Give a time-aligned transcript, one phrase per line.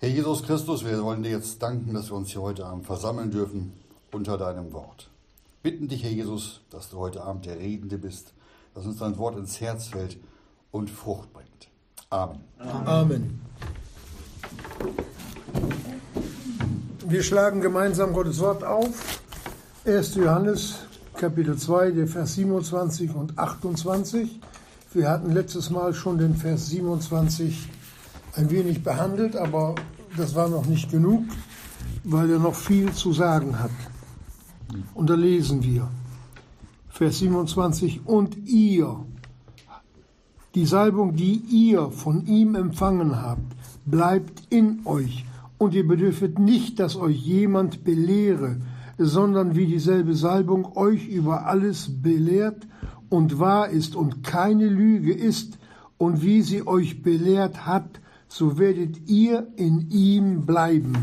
[0.00, 3.32] Herr Jesus Christus, wir wollen dir jetzt danken, dass wir uns hier heute Abend versammeln
[3.32, 3.72] dürfen
[4.12, 5.10] unter deinem Wort.
[5.64, 8.32] Bitten dich, Herr Jesus, dass du heute Abend der Redende bist,
[8.76, 10.16] dass uns dein Wort ins Herz fällt
[10.70, 11.68] und Frucht bringt.
[12.10, 12.38] Amen.
[12.60, 13.40] Amen.
[17.08, 19.20] Wir schlagen gemeinsam Gottes Wort auf.
[19.84, 20.14] 1.
[20.14, 20.76] Johannes
[21.14, 24.38] Kapitel 2, der Vers 27 und 28.
[24.92, 27.68] Wir hatten letztes Mal schon den Vers 27
[28.34, 29.74] ein wenig behandelt, aber
[30.16, 31.24] das war noch nicht genug,
[32.04, 33.70] weil er noch viel zu sagen hat.
[34.94, 35.88] Und da lesen wir,
[36.88, 39.04] Vers 27, und ihr,
[40.54, 43.54] die Salbung, die ihr von ihm empfangen habt,
[43.86, 45.24] bleibt in euch,
[45.58, 48.56] und ihr bedürfet nicht, dass euch jemand belehre,
[48.96, 52.66] sondern wie dieselbe Salbung euch über alles belehrt
[53.08, 55.58] und wahr ist und keine Lüge ist,
[55.98, 60.94] und wie sie euch belehrt hat, so werdet ihr in ihm bleiben.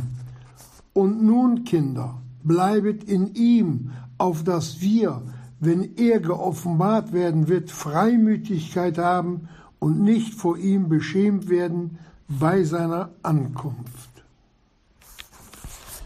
[0.94, 5.22] Und nun, Kinder, bleibet in ihm, auf dass wir,
[5.60, 9.50] wenn er geoffenbart werden wird, Freimütigkeit haben
[9.80, 14.10] und nicht vor ihm beschämt werden bei seiner Ankunft.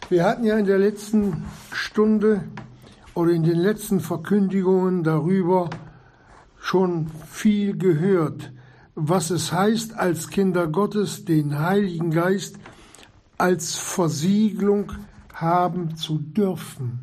[0.10, 2.44] Wir hatten ja in der letzten Stunde
[3.14, 5.70] oder in den letzten Verkündigungen darüber
[6.60, 8.52] schon viel gehört,
[9.02, 12.58] was es heißt, als Kinder Gottes den Heiligen Geist
[13.38, 14.92] als Versiegelung
[15.34, 17.00] haben zu dürfen.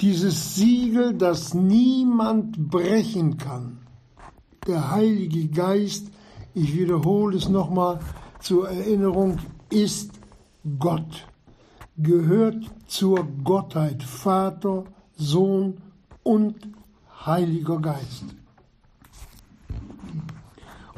[0.00, 3.78] Dieses Siegel, das niemand brechen kann.
[4.66, 6.08] Der Heilige Geist,
[6.54, 8.00] ich wiederhole es nochmal
[8.40, 9.38] zur Erinnerung,
[9.70, 10.10] ist
[10.78, 11.28] Gott,
[11.96, 14.84] gehört zur Gottheit, Vater,
[15.16, 15.80] Sohn
[16.24, 16.56] und
[17.24, 18.24] Heiliger Geist.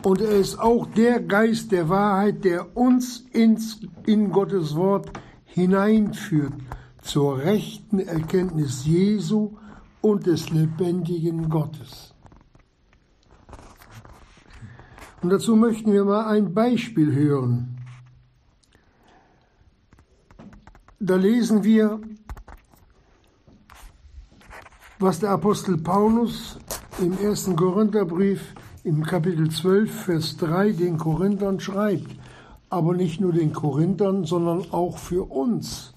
[0.05, 5.11] Und er ist auch der Geist der Wahrheit, der uns ins, in Gottes Wort
[5.47, 6.53] hineinführt
[7.01, 9.57] zur rechten Erkenntnis Jesu
[10.03, 12.15] und des lebendigen Gottes.
[15.23, 17.79] Und dazu möchten wir mal ein Beispiel hören.
[21.01, 21.99] Da lesen wir,
[24.99, 26.59] was der Apostel Paulus
[27.01, 32.17] im ersten Korintherbrief im Kapitel 12, Vers 3 den Korinthern schreibt,
[32.69, 35.95] aber nicht nur den Korinthern, sondern auch für uns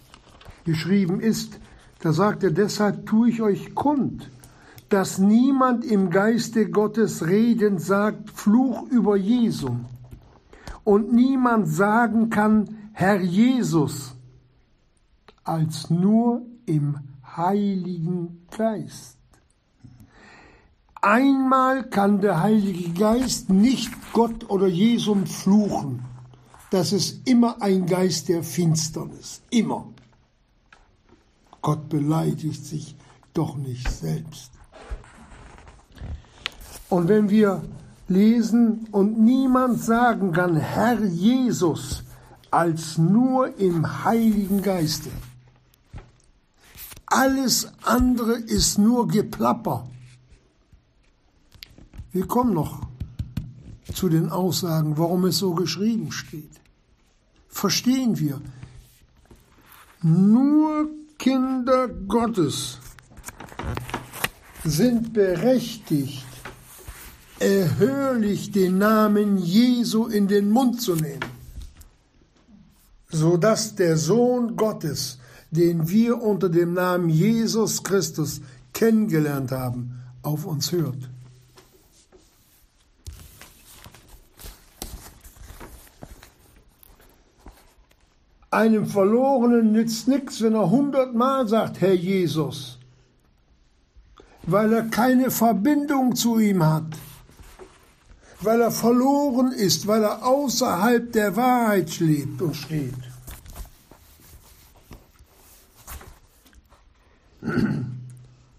[0.63, 1.59] geschrieben ist.
[1.99, 4.29] Da sagt er, deshalb tue ich euch kund,
[4.87, 9.71] dass niemand im Geiste Gottes redend sagt, Fluch über Jesu.
[10.85, 14.15] Und niemand sagen kann, Herr Jesus,
[15.43, 16.99] als nur im
[17.35, 19.16] Heiligen Geist.
[21.01, 26.03] Einmal kann der Heilige Geist nicht Gott oder Jesum fluchen.
[26.71, 29.41] Das ist immer ein Geist der Finsternis.
[29.49, 29.87] Immer.
[31.61, 32.95] Gott beleidigt sich
[33.33, 34.51] doch nicht selbst.
[36.89, 37.63] Und wenn wir
[38.07, 42.03] lesen und niemand sagen kann, Herr Jesus,
[42.51, 45.09] als nur im Heiligen Geiste.
[47.05, 49.87] Alles andere ist nur Geplapper.
[52.11, 52.87] Wir kommen noch
[53.93, 56.51] zu den Aussagen, warum es so geschrieben steht.
[57.47, 58.41] Verstehen wir,
[60.01, 62.77] nur Kinder Gottes
[64.63, 66.25] sind berechtigt,
[67.39, 71.25] erhörlich den Namen Jesu in den Mund zu nehmen,
[73.09, 75.19] so dass der Sohn Gottes,
[75.49, 78.41] den wir unter dem Namen Jesus Christus
[78.73, 81.09] kennengelernt haben, auf uns hört.
[88.57, 92.79] Einem Verlorenen nützt nichts, wenn er hundertmal sagt, Herr Jesus,
[94.47, 96.97] weil er keine Verbindung zu ihm hat,
[98.41, 102.95] weil er verloren ist, weil er außerhalb der Wahrheit lebt und steht.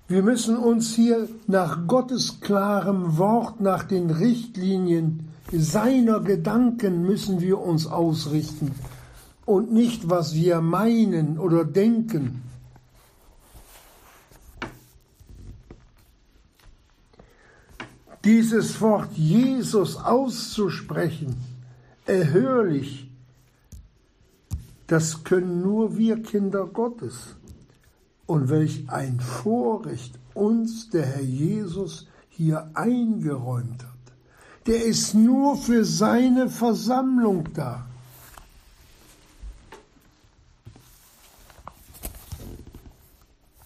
[0.07, 7.59] Wir müssen uns hier nach Gottes klarem Wort, nach den Richtlinien seiner Gedanken müssen wir
[7.59, 8.77] uns ausrichten
[9.49, 12.43] und nicht, was wir meinen oder denken.
[18.27, 21.35] Dieses Wort Jesus auszusprechen,
[22.05, 23.11] erhörlich,
[24.87, 27.35] das können nur wir Kinder Gottes.
[28.27, 34.13] Und welch ein Vorrecht uns der Herr Jesus hier eingeräumt hat.
[34.67, 37.88] der ist nur für seine Versammlung da.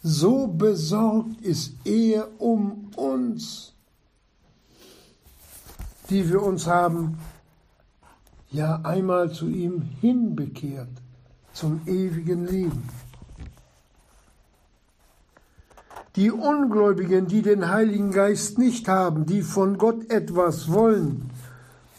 [0.03, 3.73] So besorgt ist er um uns,
[6.11, 7.19] die wir uns haben
[8.51, 10.91] ja einmal zu ihm hinbekehrt,
[11.53, 12.89] zum ewigen Leben.
[16.17, 21.31] Die Ungläubigen, die den Heiligen Geist nicht haben, die von Gott etwas wollen,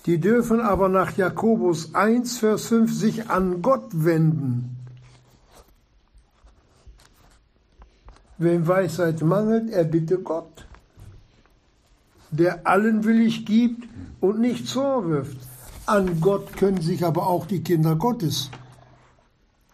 [0.05, 4.73] die dürfen aber nach Jakobus 1, Vers 5 sich an Gott wenden.
[8.38, 10.65] Wem Weisheit mangelt, er bitte Gott,
[12.31, 13.88] der allen willig gibt
[14.21, 15.38] und nicht vorwirft.
[15.85, 18.50] An Gott können sich aber auch die Kinder Gottes,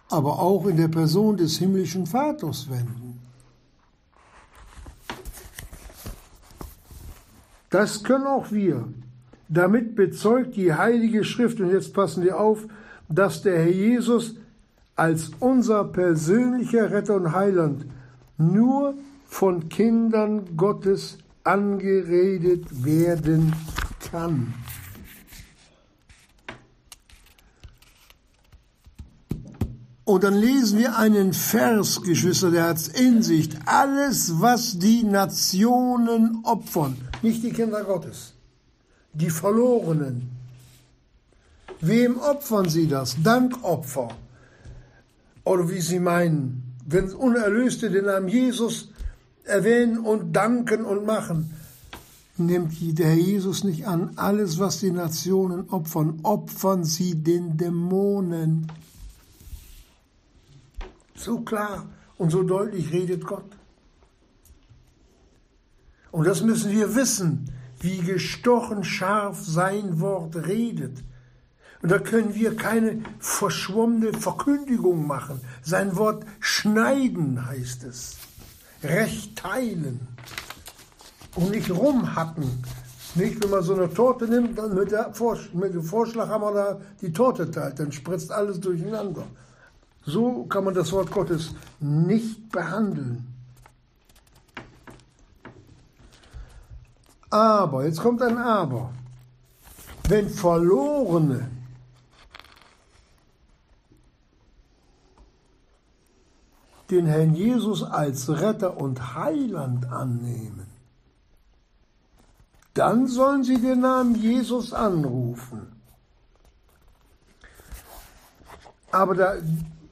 [0.10, 3.20] aber auch in der Person des himmlischen Vaters wenden.
[7.70, 8.88] Das können auch wir.
[9.48, 12.66] Damit bezeugt die Heilige Schrift, und jetzt passen wir auf,
[13.08, 14.36] dass der Herr Jesus
[14.96, 17.86] als unser persönlicher Retter und Heiland
[18.40, 18.96] nur
[19.28, 23.54] von Kindern Gottes angeredet werden
[24.12, 24.54] kann.
[30.06, 33.50] Und dann lesen wir einen Vers, Geschwister, der hat es in sich.
[33.68, 38.34] Alles, was die Nationen opfern, nicht die Kinder Gottes,
[39.14, 40.32] die Verlorenen.
[41.82, 43.18] Wem opfern sie das?
[43.22, 44.10] Dankopfer.
[45.44, 46.59] Oder wie sie meinen,
[46.92, 48.90] wenn Unerlöste den Namen Jesus
[49.44, 51.54] erwähnen und danken und machen,
[52.38, 54.14] nimmt der Herr Jesus nicht an.
[54.16, 58.72] Alles, was die Nationen opfern, opfern sie den Dämonen.
[61.16, 61.86] So klar
[62.18, 63.52] und so deutlich redet Gott.
[66.12, 67.52] Und das müssen wir wissen,
[67.82, 71.04] wie gestochen scharf sein Wort redet.
[71.82, 75.40] Und da können wir keine verschwommene Verkündigung machen.
[75.64, 78.18] Sein Wort schneiden heißt es.
[78.84, 80.08] Recht teilen.
[81.36, 82.64] Und nicht rumhacken.
[83.16, 84.92] Nicht, wenn man so eine Torte nimmt, dann mit,
[85.54, 89.24] mit dem Vorschlaghammer da die Torte teilt, dann spritzt alles durcheinander.
[90.06, 93.26] So kann man das Wort Gottes nicht behandeln.
[97.30, 98.92] Aber, jetzt kommt ein Aber.
[100.08, 101.50] Wenn Verlorene
[106.92, 110.68] den Herrn Jesus als Retter und Heiland annehmen,
[112.74, 115.68] dann sollen sie den Namen Jesus anrufen.
[118.92, 119.36] Aber da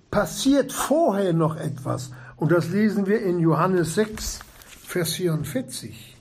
[0.10, 2.12] passiert vorher noch etwas.
[2.38, 6.16] Und das lesen wir in Johannes 6, Vers 44.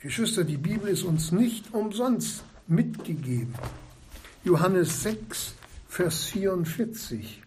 [0.00, 3.54] Geschwister, die Bibel ist uns nicht umsonst mitgegeben.
[4.44, 5.54] Johannes 6,
[5.88, 7.42] Vers 44.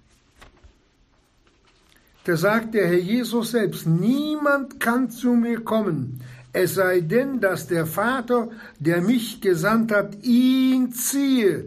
[2.24, 6.22] Da sagt der Herr Jesus selbst, niemand kann zu mir kommen,
[6.54, 11.66] es sei denn, dass der Vater, der mich gesandt hat, ihn ziehe.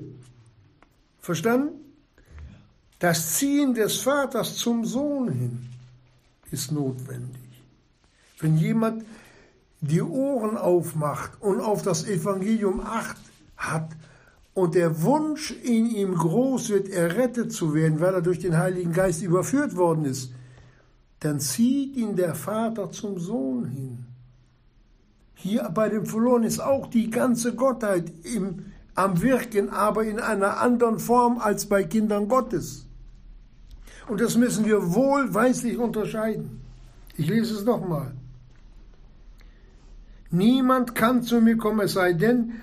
[1.21, 1.81] Verstanden?
[2.99, 5.67] Das Ziehen des Vaters zum Sohn hin
[6.51, 7.41] ist notwendig.
[8.41, 9.05] Wenn jemand
[9.81, 13.17] die Ohren aufmacht und auf das Evangelium acht
[13.57, 13.91] hat
[14.53, 18.93] und der Wunsch in ihm groß wird, errettet zu werden, weil er durch den Heiligen
[18.93, 20.31] Geist überführt worden ist,
[21.21, 24.07] dann zieht ihn der Vater zum Sohn hin.
[25.35, 30.59] Hier bei dem Verlorenen ist auch die ganze Gottheit im, am Wirken, aber in einer
[30.59, 32.87] anderen Form als bei Kindern Gottes.
[34.09, 36.61] Und das müssen wir wohlweislich unterscheiden.
[37.17, 38.13] Ich lese es nochmal.
[40.31, 42.55] Niemand kann zu mir kommen, es sei denn,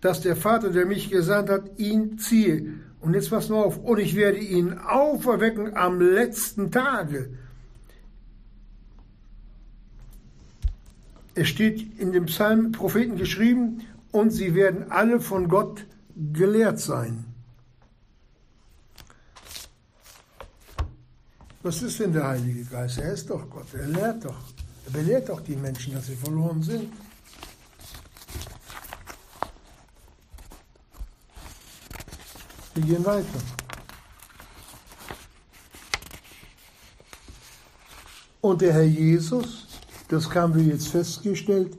[0.00, 2.74] dass der Vater, der mich gesandt hat, ihn ziehe.
[3.00, 3.78] Und jetzt pass mal auf.
[3.78, 7.30] Und ich werde ihn auferwecken am letzten Tage.
[11.40, 13.80] Es steht in dem Psalm Propheten geschrieben,
[14.12, 17.24] und sie werden alle von Gott gelehrt sein.
[21.62, 22.98] Was ist denn der Heilige Geist?
[22.98, 23.72] Er ist doch Gott.
[23.72, 24.36] Er lehrt doch.
[24.84, 26.92] Er belehrt doch die Menschen, dass sie verloren sind.
[32.74, 33.40] Wir gehen weiter.
[38.42, 39.69] Und der Herr Jesus
[40.10, 41.78] das haben wir jetzt festgestellt,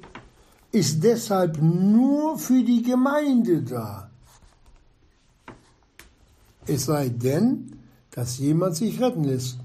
[0.72, 4.10] ist deshalb nur für die Gemeinde da.
[6.66, 7.76] Es sei denn,
[8.12, 9.60] dass jemand sich retten lässt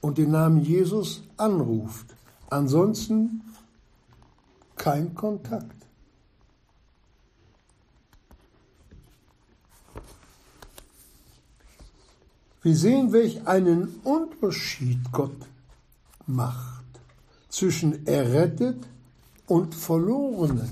[0.00, 2.06] und den Namen Jesus anruft.
[2.48, 3.42] Ansonsten
[4.76, 5.76] kein Kontakt.
[12.62, 15.36] Wir sehen, welch einen Unterschied Gott
[16.26, 16.73] macht
[17.54, 18.84] zwischen errettet
[19.46, 20.70] und Verlorenen.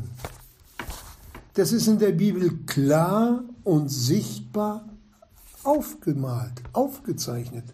[1.55, 4.89] Das ist in der Bibel klar und sichtbar
[5.63, 7.65] aufgemalt, aufgezeichnet.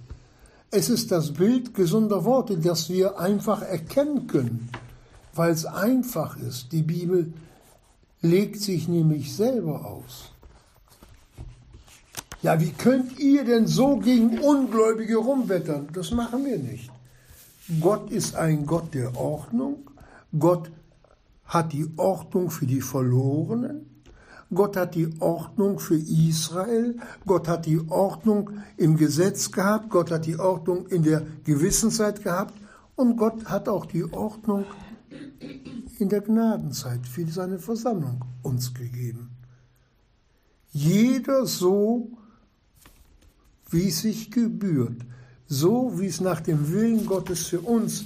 [0.71, 4.69] Es ist das Bild gesunder Worte, das wir einfach erkennen können,
[5.33, 6.73] weil es einfach ist.
[6.73, 7.33] Die Bibel
[8.21, 10.33] legt sich nämlich selber aus.
[12.43, 15.89] Ja, wie könnt ihr denn so gegen Ungläubige rumwettern?
[15.95, 16.91] Das machen wir nicht.
[17.81, 19.91] Gott ist ein Gott der Ordnung.
[20.39, 20.71] Gott
[21.45, 23.87] hat die Ordnung für die Verlorenen.
[24.53, 26.97] Gott hat die Ordnung für Israel.
[27.27, 29.91] Gott hat die Ordnung im Gesetz gehabt.
[29.91, 32.55] Gott hat die Ordnung in der Gewissenszeit gehabt.
[32.97, 34.65] Und Gott hat auch die Ordnung
[35.99, 39.31] in der Gnadenzeit für seine Versammlung uns gegeben.
[40.71, 42.11] Jeder so,
[43.71, 45.05] wie es sich gebührt,
[45.49, 48.05] so wie es nach dem Willen Gottes für uns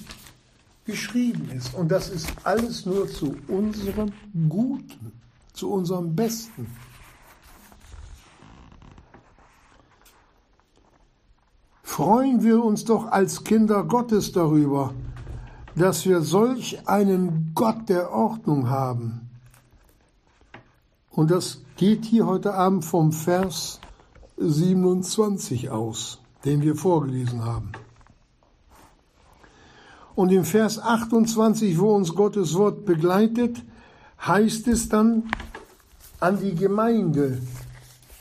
[0.84, 1.74] geschrieben ist.
[1.74, 4.12] Und das ist alles nur zu unserem
[4.48, 5.12] Guten,
[5.52, 6.66] zu unserem Besten.
[11.82, 14.94] Freuen wir uns doch als Kinder Gottes darüber,
[15.76, 19.28] dass wir solch einen Gott der Ordnung haben.
[21.10, 23.78] Und das geht hier heute Abend vom Vers
[24.38, 27.72] 27 aus, den wir vorgelesen haben.
[30.14, 33.62] Und im Vers 28, wo uns Gottes Wort begleitet,
[34.26, 35.30] heißt es dann
[36.20, 37.40] an die Gemeinde,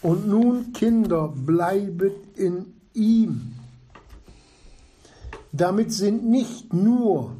[0.02, 3.54] und nun Kinder, bleibet in ihm.
[5.52, 7.36] Damit sind nicht nur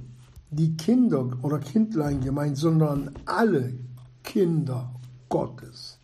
[0.52, 3.74] die Kinder oder Kindlein gemeint, sondern alle
[4.24, 4.94] Kinder
[5.30, 5.98] Gottes.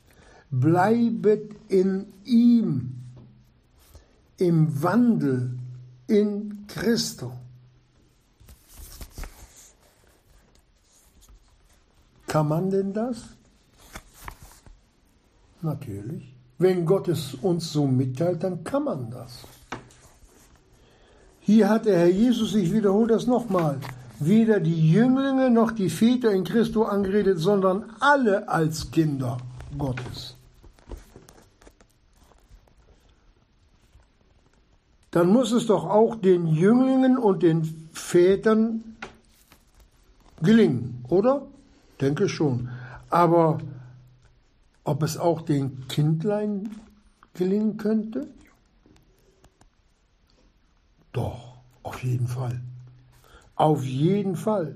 [0.50, 2.96] Bleibet in ihm,
[4.38, 5.58] im Wandel
[6.08, 7.32] in Christus.
[12.28, 13.24] Kann man denn das?
[15.62, 16.36] Natürlich.
[16.60, 19.44] Wenn Gott es uns so mitteilt, dann kann man das.
[21.40, 23.80] Hier hat der Herr Jesus, ich wiederhole das nochmal,
[24.20, 29.38] weder die Jünglinge noch die Väter in Christo angeredet, sondern alle als Kinder
[29.78, 30.37] Gottes.
[35.18, 38.84] Dann muss es doch auch den Jünglingen und den Vätern
[40.44, 41.48] gelingen, oder?
[42.00, 42.70] Denke schon.
[43.10, 43.58] Aber
[44.84, 46.70] ob es auch den Kindlein
[47.34, 48.28] gelingen könnte?
[51.14, 52.62] Doch, auf jeden Fall.
[53.56, 54.76] Auf jeden Fall.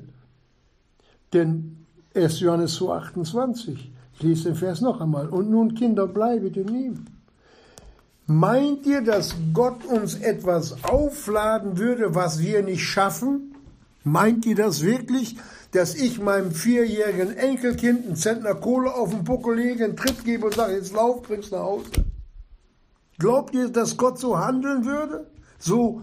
[1.34, 2.40] Denn 1.
[2.40, 5.30] Johannes 2, 28, ich lese den Vers noch einmal.
[5.30, 7.06] Und nun, Kinder, bleibet in ihm.
[8.32, 13.56] Meint ihr, dass Gott uns etwas aufladen würde, was wir nicht schaffen?
[14.04, 15.38] Meint ihr das wirklich?
[15.72, 20.46] dass ich meinem vierjährigen Enkelkind einen Zentner Kohle auf den Buckel lege, einen Tritt gebe
[20.46, 21.86] und sage, jetzt lauf, bring's nach Hause.
[23.18, 25.30] Glaubt ihr, dass Gott so handeln würde?
[25.60, 26.02] So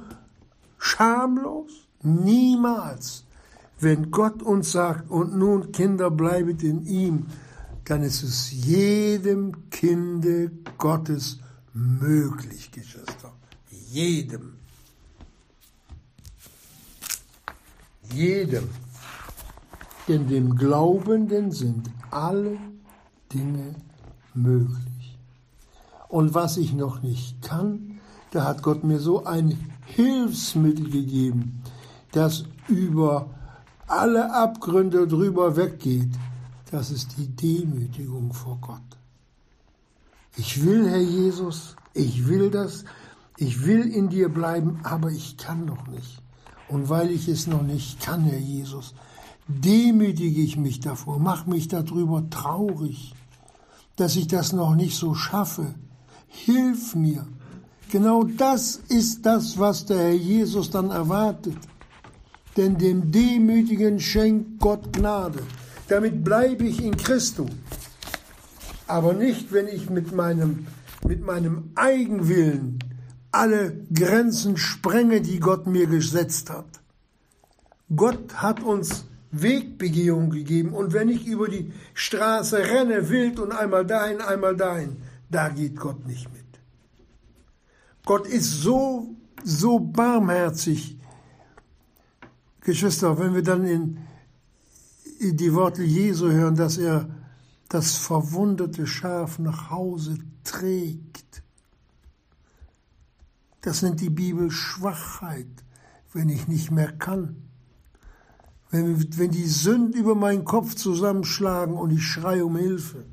[0.78, 1.86] schamlos?
[2.02, 3.24] Niemals.
[3.80, 7.26] Wenn Gott uns sagt, und nun Kinder bleibet in ihm,
[7.84, 11.40] dann ist es jedem Kinde Gottes
[11.78, 13.32] möglich, Geschwister.
[13.90, 14.54] Jedem.
[18.12, 18.68] Jedem.
[20.08, 22.58] Denn dem Glaubenden sind alle
[23.32, 23.74] Dinge
[24.34, 25.18] möglich.
[26.08, 31.62] Und was ich noch nicht kann, da hat Gott mir so ein Hilfsmittel gegeben,
[32.12, 33.30] das über
[33.86, 36.10] alle Abgründe drüber weggeht.
[36.70, 38.87] Das ist die Demütigung vor Gott.
[40.38, 42.84] Ich will, Herr Jesus, ich will das,
[43.36, 46.22] ich will in dir bleiben, aber ich kann noch nicht.
[46.68, 48.94] Und weil ich es noch nicht kann, Herr Jesus,
[49.48, 53.14] demütige ich mich davor, mache mich darüber traurig,
[53.96, 55.74] dass ich das noch nicht so schaffe.
[56.28, 57.26] Hilf mir.
[57.90, 61.58] Genau das ist das, was der Herr Jesus dann erwartet.
[62.56, 65.40] Denn dem Demütigen schenkt Gott Gnade.
[65.88, 67.50] Damit bleibe ich in Christus.
[68.88, 70.66] Aber nicht, wenn ich mit meinem,
[71.06, 72.78] mit meinem Eigenwillen
[73.30, 76.80] alle Grenzen sprenge, die Gott mir gesetzt hat.
[77.94, 80.72] Gott hat uns Wegbegehung gegeben.
[80.72, 84.96] Und wenn ich über die Straße renne, wild und einmal dahin, einmal dahin,
[85.30, 86.44] da geht Gott nicht mit.
[88.04, 89.14] Gott ist so,
[89.44, 90.96] so barmherzig.
[92.62, 93.98] Geschwister, wenn wir dann in,
[95.20, 97.08] in die Worte Jesu hören, dass er
[97.68, 101.42] das verwundete Schaf nach Hause trägt.
[103.60, 105.46] Das nennt die Bibel Schwachheit,
[106.12, 107.36] wenn ich nicht mehr kann.
[108.70, 113.04] Wenn, wenn die Sünden über meinen Kopf zusammenschlagen und ich schreie um Hilfe.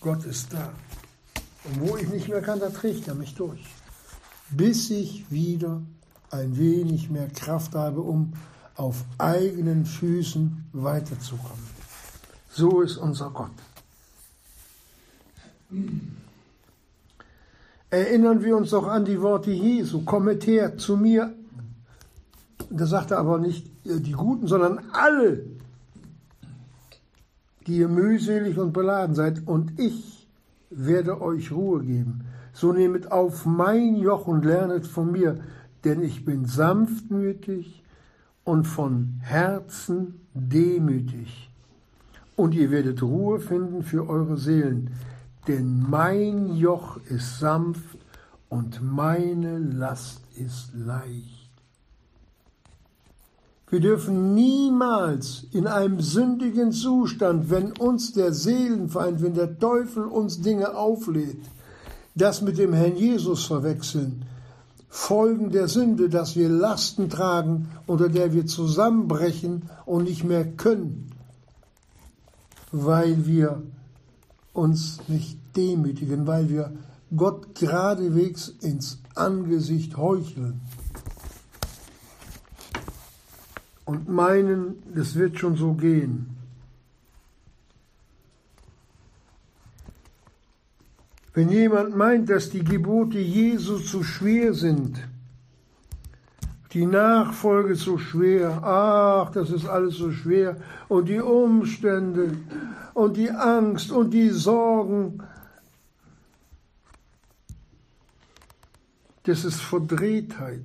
[0.00, 0.72] Gott ist da.
[1.64, 3.64] Und wo ich nicht mehr kann, da trägt er mich durch.
[4.50, 5.80] Bis ich wieder
[6.30, 8.32] ein wenig mehr Kraft habe, um
[8.74, 11.71] auf eigenen Füßen weiterzukommen.
[12.54, 13.50] So ist unser Gott.
[17.88, 21.34] Erinnern wir uns doch an die Worte Jesu, kommet her zu mir.
[22.70, 25.44] Da sagt er aber nicht die Guten, sondern alle,
[27.66, 30.26] die ihr mühselig und beladen seid, und ich
[30.70, 32.26] werde euch Ruhe geben.
[32.52, 35.40] So nehmet auf mein Joch und lernet von mir,
[35.84, 37.82] denn ich bin sanftmütig
[38.44, 41.51] und von Herzen demütig.
[42.36, 44.90] Und ihr werdet Ruhe finden für eure Seelen,
[45.48, 47.98] denn mein Joch ist sanft
[48.48, 51.50] und meine Last ist leicht.
[53.72, 60.42] Wir dürfen niemals in einem sündigen Zustand, wenn uns der Seelenfeind, wenn der Teufel uns
[60.42, 61.40] Dinge auflädt,
[62.14, 64.26] das mit dem Herrn Jesus verwechseln.
[64.90, 71.11] Folgen der Sünde, dass wir Lasten tragen, unter der wir zusammenbrechen und nicht mehr können,
[72.72, 73.62] weil wir
[74.52, 76.72] uns nicht demütigen, weil wir
[77.14, 80.60] Gott geradewegs ins Angesicht heucheln
[83.84, 86.36] und meinen, das wird schon so gehen.
[91.34, 94.98] Wenn jemand meint, dass die Gebote Jesu zu schwer sind,
[96.72, 100.56] die Nachfolge zu schwer, ach, das ist alles so schwer,
[100.88, 102.36] und die Umstände
[102.94, 105.22] und die Angst und die Sorgen,
[109.24, 110.64] das ist Verdrehtheit.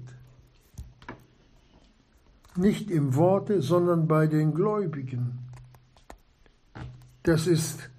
[2.56, 5.38] Nicht im Worte, sondern bei den Gläubigen.
[7.22, 7.90] Das ist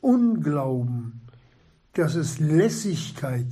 [0.00, 1.20] Unglauben.
[1.92, 3.46] Das ist Lässigkeit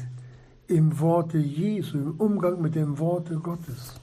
[0.69, 3.95] im Worte Jesu, im Umgang mit dem Worte Gottes.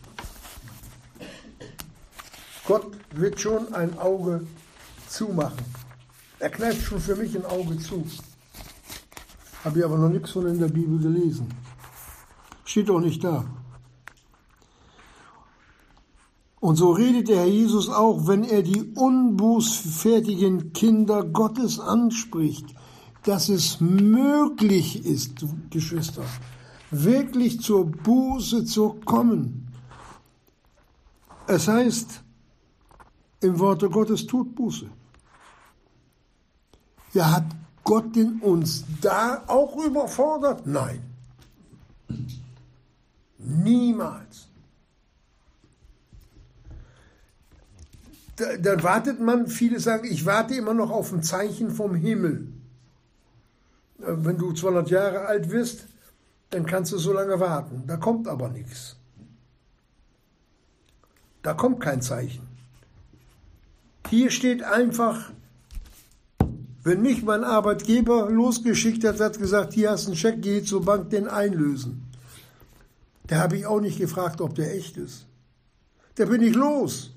[2.68, 4.46] Gott wird schon ein Auge
[5.08, 5.64] zumachen.
[6.40, 8.04] Er kneift schon für mich ein Auge zu.
[9.64, 11.48] Habe ich aber noch nichts von in der Bibel gelesen.
[12.66, 13.46] Steht doch nicht da.
[16.60, 22.74] Und so redet der Herr Jesus auch, wenn er die unbußfertigen Kinder Gottes anspricht,
[23.24, 26.24] dass es möglich ist, Geschwister,
[27.04, 29.68] wirklich zur Buße zu kommen.
[31.48, 32.22] Es heißt
[33.42, 34.88] im Worte Gottes, tut Buße.
[37.14, 37.46] Ja, hat
[37.84, 40.66] Gott denn uns da auch überfordert?
[40.66, 41.02] Nein.
[43.38, 44.48] Niemals.
[48.36, 52.48] dann wartet man, viele sagen, ich warte immer noch auf ein Zeichen vom Himmel.
[54.00, 55.88] Äh, wenn du 200 Jahre alt wirst,
[56.56, 57.84] dann kannst du so lange warten.
[57.86, 58.96] Da kommt aber nichts.
[61.42, 62.48] Da kommt kein Zeichen.
[64.10, 65.32] Hier steht einfach,
[66.84, 70.86] wenn mich mein Arbeitgeber losgeschickt hat, hat gesagt, hier hast du einen Scheck, geh zur
[70.86, 72.04] Bank, den einlösen.
[73.28, 75.26] Da habe ich auch nicht gefragt, ob der echt ist.
[76.16, 77.12] Da bin ich los.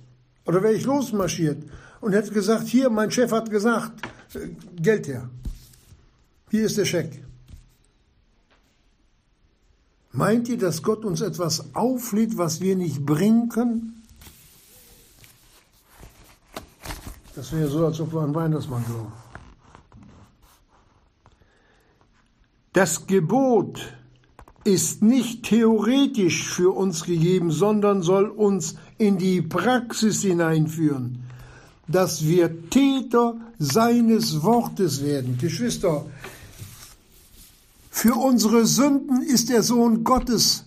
[0.47, 1.63] Oder wäre ich losmarschiert
[2.01, 5.31] und hätte gesagt, hier, mein Chef hat gesagt, äh, Geld her.
[6.51, 7.23] Hier ist der Scheck.
[10.19, 14.03] Meint ihr, dass Gott uns etwas auflädt, was wir nicht bringen können?
[17.37, 19.13] Das wäre so, als ob wir an Weihnachtsmann glauben.
[22.73, 23.95] Das Gebot
[24.65, 31.23] ist nicht theoretisch für uns gegeben, sondern soll uns in die Praxis hineinführen,
[31.87, 35.39] dass wir Täter seines Wortes werden.
[35.41, 36.07] Geschwister,
[37.99, 40.67] für unsere Sünden ist der Sohn Gottes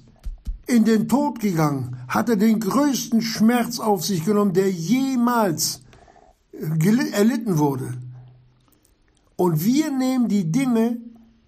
[0.68, 5.82] in den Tod gegangen, hat er den größten Schmerz auf sich genommen, der jemals
[6.52, 7.94] erlitten wurde.
[9.38, 10.98] Und wir nehmen die Dinge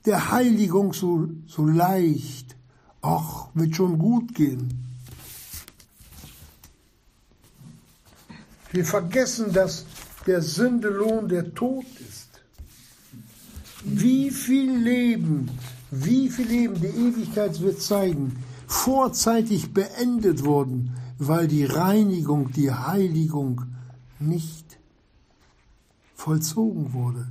[0.05, 2.55] der Heiligung so, so leicht.
[3.01, 4.69] Ach, wird schon gut gehen.
[8.71, 9.85] Wir vergessen, dass
[10.27, 12.29] der Sündelohn der Tod ist.
[13.83, 15.49] Wie viel Leben,
[15.93, 23.61] wie viel Leben, die Ewigkeit wird zeigen, vorzeitig beendet wurden, weil die Reinigung, die Heiligung
[24.19, 24.77] nicht
[26.15, 27.27] vollzogen wurde.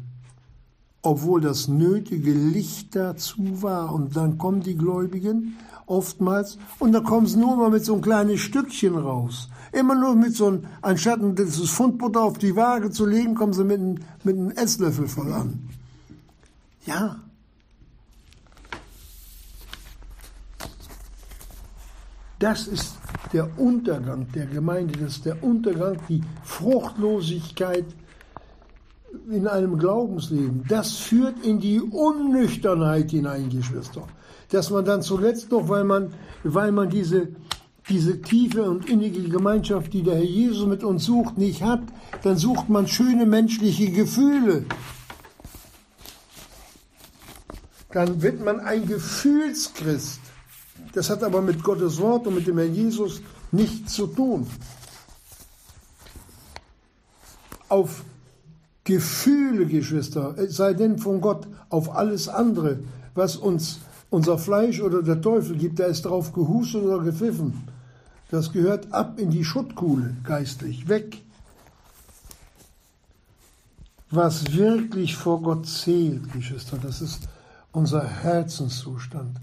[1.02, 3.92] obwohl das nötige Licht dazu war.
[3.92, 8.02] Und dann kommen die Gläubigen oftmals und dann kommen sie nur mal mit so einem
[8.02, 9.48] kleinen Stückchen raus.
[9.72, 13.64] Immer nur mit so einem, anstatt dieses Fundbutter auf die Waage zu legen, kommen sie
[13.64, 15.68] mit, einem, mit einem Esslöffel voll an.
[16.86, 17.16] Ja.
[22.42, 22.96] Das ist
[23.32, 27.84] der Untergang der Gemeinde, das ist der Untergang, die Fruchtlosigkeit
[29.30, 30.64] in einem Glaubensleben.
[30.66, 34.08] Das führt in die Unnüchternheit hinein, Geschwister.
[34.50, 37.28] Dass man dann zuletzt noch, weil man, weil man diese,
[37.88, 41.82] diese tiefe und innige Gemeinschaft, die der Herr Jesus mit uns sucht, nicht hat,
[42.24, 44.64] dann sucht man schöne menschliche Gefühle.
[47.92, 50.31] Dann wird man ein Gefühlschrist.
[50.92, 54.46] Das hat aber mit Gottes Wort und mit dem Herrn Jesus nichts zu tun.
[57.68, 58.04] Auf
[58.84, 62.80] Gefühle, Geschwister, sei denn von Gott, auf alles andere,
[63.14, 67.66] was uns unser Fleisch oder der Teufel gibt, da ist drauf gehustet oder gepfiffen.
[68.30, 71.22] Das gehört ab in die Schuttkuhle, geistlich, weg.
[74.10, 77.28] Was wirklich vor Gott zählt, Geschwister, das ist
[77.72, 79.38] unser Herzenszustand,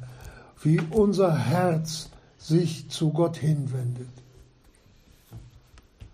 [0.61, 4.09] wie unser Herz sich zu Gott hinwendet.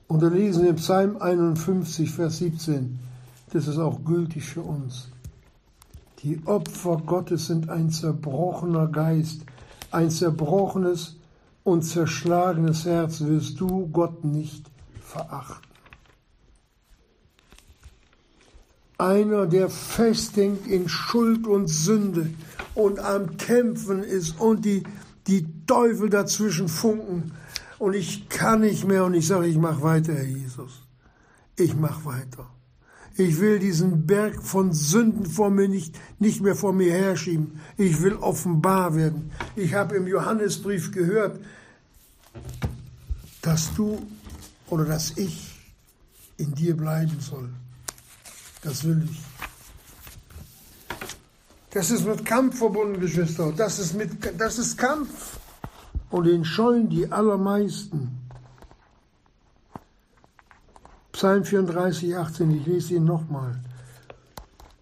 [0.07, 2.99] Und wir lesen im Psalm 51, Vers 17,
[3.51, 5.09] das ist auch gültig für uns.
[6.19, 9.41] Die Opfer Gottes sind ein zerbrochener Geist,
[9.91, 11.15] ein zerbrochenes
[11.63, 14.69] und zerschlagenes Herz wirst du Gott nicht
[15.01, 15.64] verachten.
[18.97, 22.29] Einer, der festhängt in Schuld und Sünde
[22.75, 24.83] und am Kämpfen ist und die,
[25.27, 27.33] die Teufel dazwischen funken
[27.77, 30.81] und ich kann nicht mehr und ich sage, ich mache weiter, Herr Jesus.
[31.57, 32.49] Ich mache weiter.
[33.17, 37.61] Ich will diesen Berg von Sünden vor mir nicht, nicht mehr vor mir herschieben.
[37.77, 39.31] Ich will offenbar werden.
[39.55, 41.39] Ich habe im Johannesbrief gehört,
[43.41, 44.01] dass du
[44.67, 45.61] oder dass ich
[46.37, 47.49] in dir bleiben soll.
[48.65, 49.21] Das will ich.
[51.69, 53.53] Das ist mit Kampf verbunden, Geschwister.
[53.55, 55.37] Das ist, mit, das ist Kampf.
[56.09, 58.17] Und den scheuen die allermeisten.
[61.11, 63.59] Psalm 34, 18, ich lese ihn nochmal.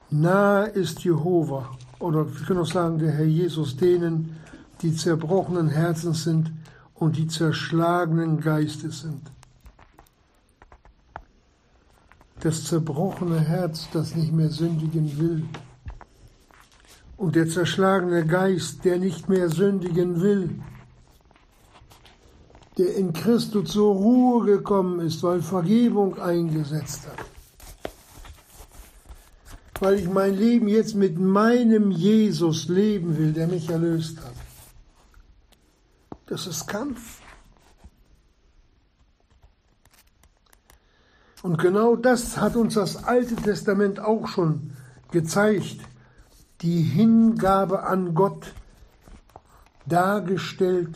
[0.09, 1.69] Nahe ist Jehova,
[1.99, 4.37] oder wir können auch sagen, der Herr Jesus, denen,
[4.81, 6.51] die zerbrochenen Herzens sind
[6.95, 9.21] und die zerschlagenen Geistes sind.
[12.43, 15.45] Das zerbrochene Herz, das nicht mehr sündigen will.
[17.15, 20.59] Und der zerschlagene Geist, der nicht mehr sündigen will,
[22.77, 27.25] der in Christus zur Ruhe gekommen ist, weil Vergebung eingesetzt hat.
[29.79, 34.33] Weil ich mein Leben jetzt mit meinem Jesus leben will, der mich erlöst hat.
[36.25, 37.22] Das ist Kampf.
[41.43, 44.71] Und genau das hat uns das Alte Testament auch schon
[45.11, 45.81] gezeigt.
[46.61, 48.53] Die Hingabe an Gott
[49.85, 50.95] dargestellt,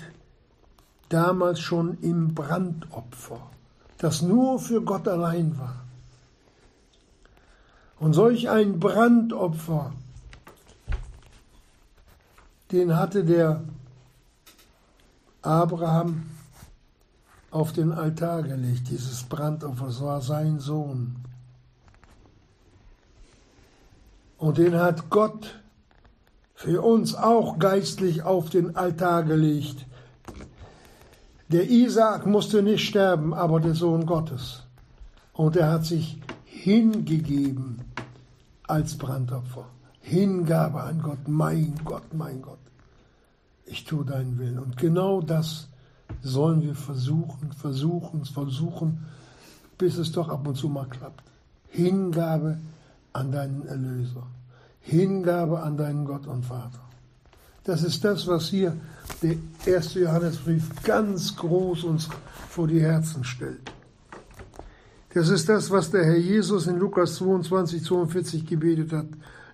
[1.10, 3.42] damals schon im Brandopfer,
[3.98, 5.84] das nur für Gott allein war.
[8.00, 9.92] Und solch ein Brandopfer,
[12.72, 13.64] den hatte der
[15.42, 16.37] Abraham
[17.52, 21.16] auf den Altar gelegt, dieses Brandopfer, es war sein Sohn.
[24.38, 25.60] Und den hat Gott
[26.54, 29.86] für uns auch geistlich auf den Altar gelegt.
[31.50, 34.64] Der Isaak musste nicht sterben, aber der Sohn Gottes.
[35.34, 37.80] Und er hat sich hingegeben
[38.68, 39.66] als Brandopfer.
[40.02, 42.60] Hingabe an Gott, mein Gott, mein Gott.
[43.66, 44.60] Ich tue deinen Willen.
[44.60, 45.68] Und genau das
[46.22, 49.06] sollen wir versuchen, versuchen, versuchen,
[49.78, 51.24] bis es doch ab und zu mal klappt.
[51.70, 52.58] Hingabe
[53.14, 54.24] an deinen Erlöser.
[54.82, 56.80] Hingabe an deinen Gott und Vater.
[57.64, 58.78] Das ist das, was hier
[59.22, 62.08] der erste Johannesbrief ganz groß uns
[62.50, 63.72] vor die Herzen stellt.
[65.14, 69.08] Das ist das, was der Herr Jesus in Lukas 22, 42 gebetet hat.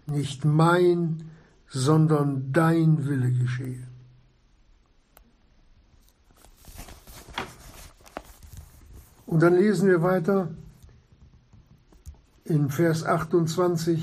[0.05, 1.23] Nicht mein,
[1.69, 3.87] sondern dein Wille geschehe.
[9.33, 10.49] Und dann lesen wir weiter
[12.45, 13.99] in Vers 28,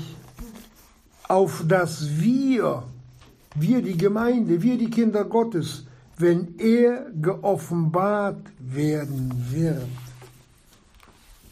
[1.29, 2.83] auf dass wir,
[3.55, 5.85] wir die Gemeinde, wir die Kinder Gottes,
[6.17, 9.87] wenn er geoffenbart werden wird.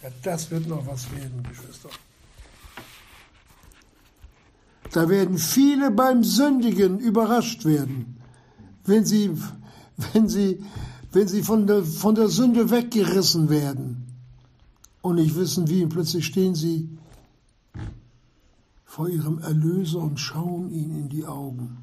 [0.04, 1.88] Ja, das wird noch was werden, Geschwister.
[4.92, 8.18] Da werden viele beim Sündigen überrascht werden,
[8.84, 9.32] wenn sie,
[10.12, 10.66] wenn sie,
[11.12, 14.06] wenn sie von der, von der Sünde weggerissen werden
[15.02, 15.84] und nicht wissen wie.
[15.84, 16.98] Und plötzlich stehen sie
[18.86, 21.78] vor ihrem Erlöser und schauen ihn in die Augen.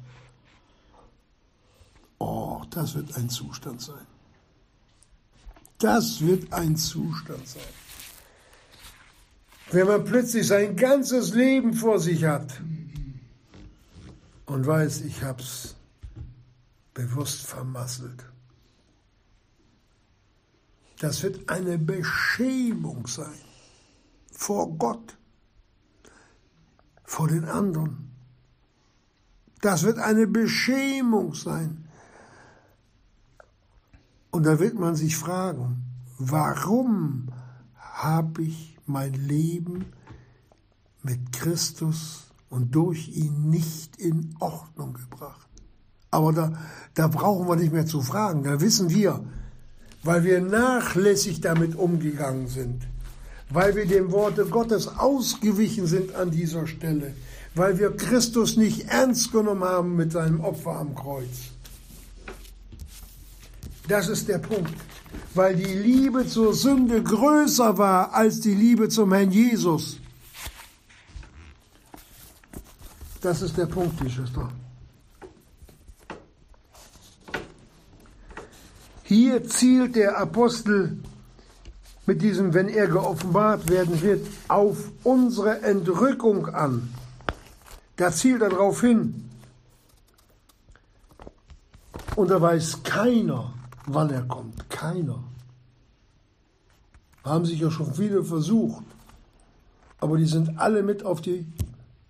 [2.19, 4.05] Oh, das wird ein Zustand sein.
[5.79, 7.61] Das wird ein Zustand sein.
[9.71, 12.61] Wenn man plötzlich sein ganzes Leben vor sich hat
[14.45, 15.75] und weiß, ich hab's
[16.93, 18.25] bewusst vermasselt.
[20.99, 23.39] Das wird eine Beschämung sein
[24.31, 25.17] vor Gott,
[27.03, 28.11] vor den anderen.
[29.61, 31.87] Das wird eine Beschämung sein.
[34.31, 35.83] Und da wird man sich fragen,
[36.17, 37.29] warum
[37.75, 39.85] habe ich mein Leben
[41.01, 45.47] mit Christus und durch ihn nicht in Ordnung gebracht?
[46.11, 46.53] Aber da,
[46.93, 49.25] da brauchen wir nicht mehr zu fragen, da wissen wir,
[50.03, 52.83] weil wir nachlässig damit umgegangen sind,
[53.49, 57.13] weil wir dem Worte Gottes ausgewichen sind an dieser Stelle,
[57.55, 61.51] weil wir Christus nicht ernst genommen haben mit seinem Opfer am Kreuz.
[63.87, 64.73] Das ist der Punkt.
[65.33, 69.99] Weil die Liebe zur Sünde größer war als die Liebe zum Herrn Jesus.
[73.21, 74.49] Das ist der Punkt, die Schwester.
[79.07, 80.97] Hier zielt der Apostel
[82.05, 86.93] mit diesem, wenn er geoffenbart werden wird, auf unsere Entrückung an.
[87.95, 89.29] Da zielt er darauf hin.
[92.17, 93.53] Und da weiß keiner,
[93.85, 94.69] wann er kommt.
[94.69, 95.23] Keiner.
[97.23, 98.83] Haben sich ja schon viele versucht,
[100.01, 101.45] aber die sind alle mit auf die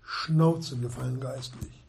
[0.02, 1.84] Schnauze gefallen geistlich.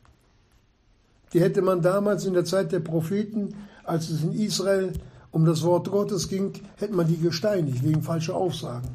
[1.34, 3.56] Die hätte man damals in der Zeit der Propheten,
[3.90, 4.94] als es in Israel
[5.32, 8.90] um das Wort Gottes ging, hätte man die gesteinigt wegen falscher Aussagen.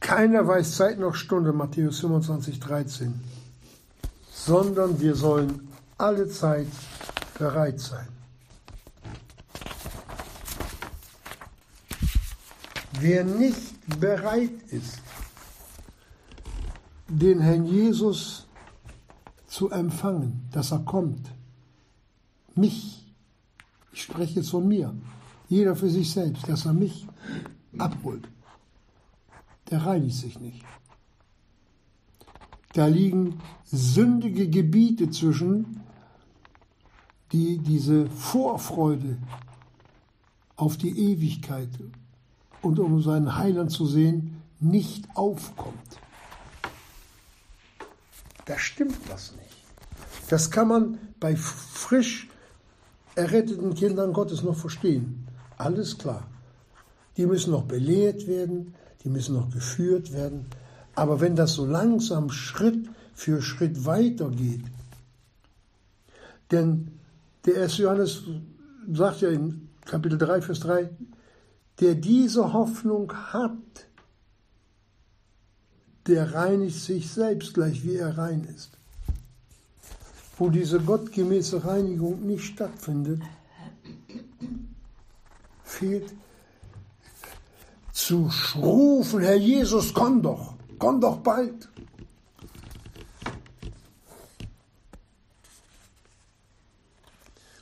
[0.00, 3.14] Keiner weiß Zeit noch Stunde, Matthäus 25, 13,
[4.32, 6.66] sondern wir sollen alle Zeit
[7.38, 8.08] bereit sein.
[13.00, 14.98] Wer nicht bereit ist,
[17.08, 18.46] den Herrn Jesus
[19.46, 21.32] zu empfangen, dass er kommt,
[22.56, 23.06] mich,
[23.92, 24.94] ich spreche jetzt von mir,
[25.48, 27.06] jeder für sich selbst, dass er mich
[27.78, 28.28] abholt,
[29.70, 30.64] der reinigt sich nicht.
[32.72, 35.80] Da liegen sündige Gebiete zwischen,
[37.32, 39.18] die diese Vorfreude
[40.56, 41.68] auf die Ewigkeit
[42.62, 45.76] und um seinen Heiland zu sehen, nicht aufkommt.
[48.44, 50.28] Da stimmt was nicht.
[50.28, 52.28] Das kann man bei frisch
[53.14, 55.26] erretteten Kindern Gottes noch verstehen.
[55.58, 56.26] Alles klar.
[57.16, 60.46] Die müssen noch belehrt werden, die müssen noch geführt werden.
[60.94, 64.64] Aber wenn das so langsam Schritt für Schritt weitergeht,
[66.50, 66.88] denn
[67.46, 67.78] der 1.
[67.78, 68.22] Johannes
[68.92, 70.90] sagt ja in Kapitel 3, Vers 3,
[71.80, 73.52] der diese Hoffnung hat,
[76.06, 78.78] der reinigt sich selbst gleich, wie er rein ist.
[80.38, 83.22] Wo diese gottgemäße Reinigung nicht stattfindet,
[85.62, 86.12] fehlt
[87.92, 91.68] zu rufen, Herr Jesus, komm doch, komm doch bald.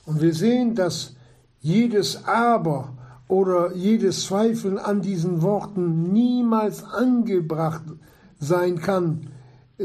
[0.05, 1.13] Und wir sehen, dass
[1.61, 2.93] jedes Aber
[3.27, 7.83] oder jedes Zweifeln an diesen Worten niemals angebracht
[8.39, 9.27] sein kann,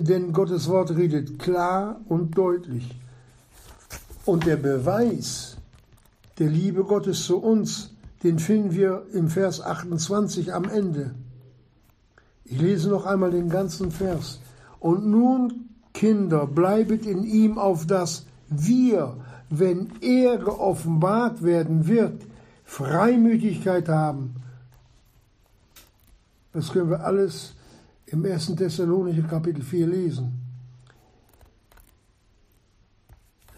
[0.03, 2.95] denn Gottes Wort redet klar und deutlich.
[4.25, 5.57] Und der Beweis
[6.39, 11.15] der Liebe Gottes zu uns, den finden wir im Vers 28 am Ende.
[12.45, 14.41] Ich lese noch einmal den ganzen Vers.
[14.79, 19.17] Und nun, Kinder, bleibet in ihm auf das wir,
[19.51, 22.23] wenn er geoffenbart werden wird,
[22.65, 24.37] Freimütigkeit haben.
[26.53, 27.56] Das können wir alles
[28.07, 28.55] im 1.
[28.57, 30.41] Thessalonicher Kapitel 4 lesen.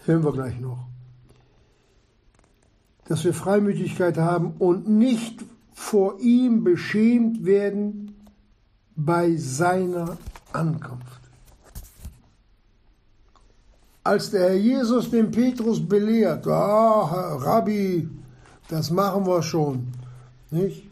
[0.05, 0.87] Hören wir gleich noch.
[3.07, 8.15] Dass wir Freimütigkeit haben und nicht vor ihm beschämt werden
[8.95, 10.17] bei seiner
[10.51, 11.21] Ankunft.
[14.03, 18.09] Als der Herr Jesus den Petrus belehrt, ah, Rabbi,
[18.67, 19.87] das machen wir schon.
[20.49, 20.88] Nicht?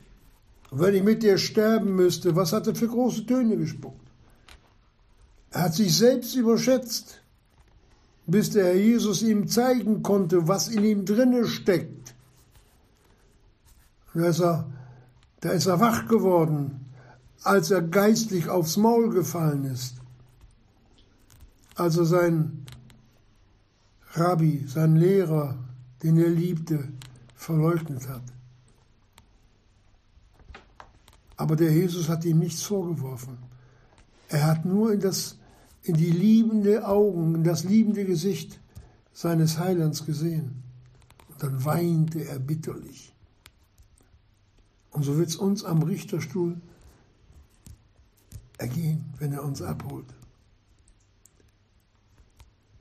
[0.71, 4.08] Wenn ich mit dir sterben müsste, was hat er für große Töne gespuckt?
[5.51, 7.21] Er hat sich selbst überschätzt,
[8.25, 12.13] bis der Herr Jesus ihm zeigen konnte, was in ihm drinne steckt.
[14.13, 14.67] Da ist er,
[15.39, 16.86] da ist er wach geworden,
[17.43, 19.95] als er geistlich aufs Maul gefallen ist.
[21.75, 22.65] Als er seinen
[24.13, 25.58] Rabbi, seinen Lehrer,
[26.03, 26.89] den er liebte,
[27.36, 28.23] verleugnet hat.
[31.38, 33.38] Aber der Jesus hat ihm nichts vorgeworfen.
[34.28, 35.38] Er hat nur in, das,
[35.84, 38.60] in die liebende Augen, in das liebende Gesicht
[39.13, 40.63] seines Heilands gesehen.
[41.30, 43.13] Und dann weinte er bitterlich.
[44.91, 46.60] Und so wird es uns am Richterstuhl
[48.58, 50.08] ergehen, wenn er uns abholt.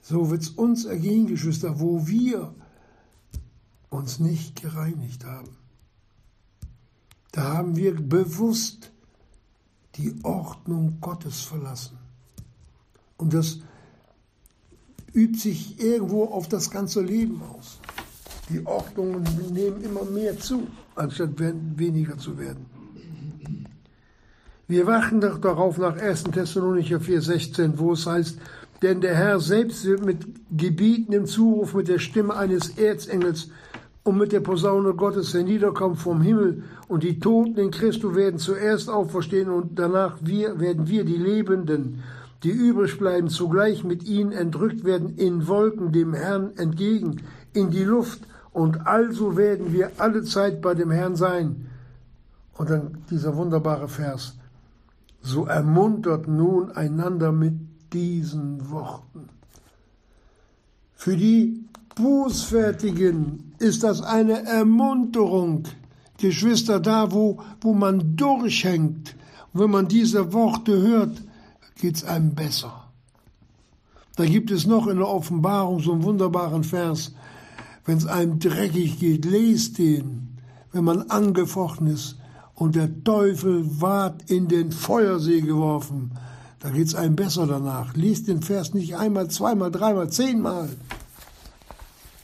[0.01, 2.55] So wird es uns ergehen, Geschwister, wo wir
[3.90, 5.57] uns nicht gereinigt haben.
[7.37, 8.90] Da haben wir bewusst
[9.96, 11.99] die Ordnung Gottes verlassen.
[13.18, 13.59] Und das
[15.12, 17.79] übt sich irgendwo auf das ganze Leben aus.
[18.49, 19.22] Die Ordnungen
[19.53, 22.64] nehmen immer mehr zu, anstatt weniger zu werden.
[24.66, 26.25] Wir wachen doch darauf nach 1.
[26.25, 28.38] Thessalonicher 4,16, wo es heißt,
[28.81, 33.51] denn der Herr selbst wird mit gebietendem Zuruf, mit der Stimme eines Erzengels
[34.07, 38.88] und mit der Posaune Gottes herniederkommt vom Himmel und die Toten in Christus werden zuerst
[38.88, 42.05] auferstehen und danach wir, werden wir, die Lebenden,
[42.45, 47.83] die übrig bleiben, zugleich mit ihnen entrückt werden in Wolken dem Herrn entgegen, in die
[47.83, 48.21] Luft
[48.53, 51.66] und also werden wir alle Zeit bei dem Herrn sein.
[52.57, 54.35] Und dann dieser wunderbare Vers.
[55.21, 57.55] So ermuntert nun einander mit
[57.92, 59.31] diesen Worten.
[60.95, 61.64] Für die
[61.97, 65.64] Bußfertigen ist das eine Ermunterung.
[66.19, 69.14] Geschwister, da wo, wo man durchhängt,
[69.53, 71.23] wenn man diese Worte hört,
[71.79, 72.87] geht es einem besser.
[74.16, 77.12] Da gibt es noch in der Offenbarung so einen wunderbaren Vers,
[77.85, 80.38] wenn es einem dreckig geht, lest den,
[80.73, 82.16] wenn man angefochten ist
[82.55, 86.12] und der Teufel ward in den Feuersee geworfen.
[86.61, 87.95] Da geht es einem besser danach.
[87.95, 90.71] Lies den Vers nicht einmal, zweimal, dreimal, zehnmal.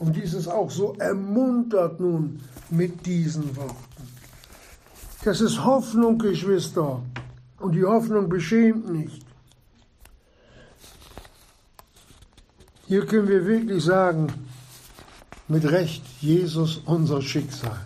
[0.02, 4.08] Und dies ist auch so ermuntert nun mit diesen Worten.
[5.22, 7.00] Das ist Hoffnung, Geschwister.
[7.60, 9.24] Und die Hoffnung beschämt nicht.
[12.88, 14.26] Hier können wir wirklich sagen,
[15.46, 17.78] mit Recht, Jesus unser Schicksal.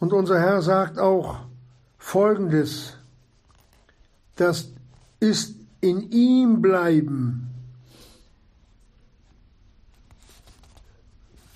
[0.00, 1.36] Und unser Herr sagt auch
[1.98, 2.94] Folgendes,
[4.34, 4.75] das
[5.20, 7.50] ist in ihm bleiben,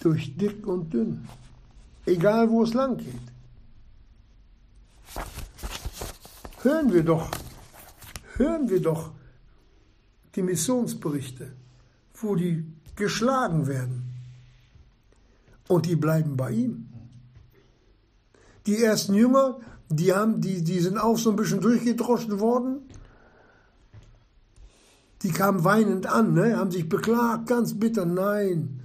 [0.00, 1.28] durch dick und dünn,
[2.06, 3.30] egal wo es lang geht.
[6.62, 7.30] Hören wir doch,
[8.36, 9.10] hören wir doch
[10.34, 11.52] die Missionsberichte,
[12.14, 12.64] wo die
[12.96, 14.10] geschlagen werden
[15.68, 16.88] und die bleiben bei ihm.
[18.66, 22.82] Die ersten Jünger, die, haben, die, die sind auch so ein bisschen durchgedroschen worden.
[25.22, 26.56] Die kamen weinend an, ne?
[26.56, 28.06] haben sich beklagt, ganz bitter.
[28.06, 28.80] Nein.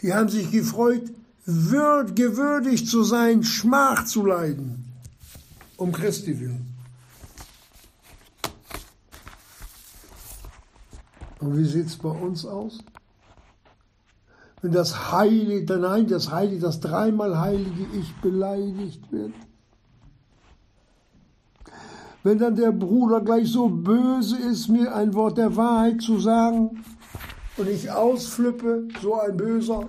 [0.00, 1.10] Die haben sich gefreut,
[1.44, 4.92] würd, gewürdigt zu sein, Schmach zu leiden,
[5.76, 6.74] um Christi willen.
[11.40, 12.80] Und wie sieht es bei uns aus?
[14.64, 19.34] wenn das Heilige, nein, das Heilige, das dreimal Heilige Ich beleidigt wird.
[22.24, 26.82] Wenn dann der Bruder gleich so böse ist, mir ein Wort der Wahrheit zu sagen
[27.58, 29.86] und ich ausflippe, so ein Böser.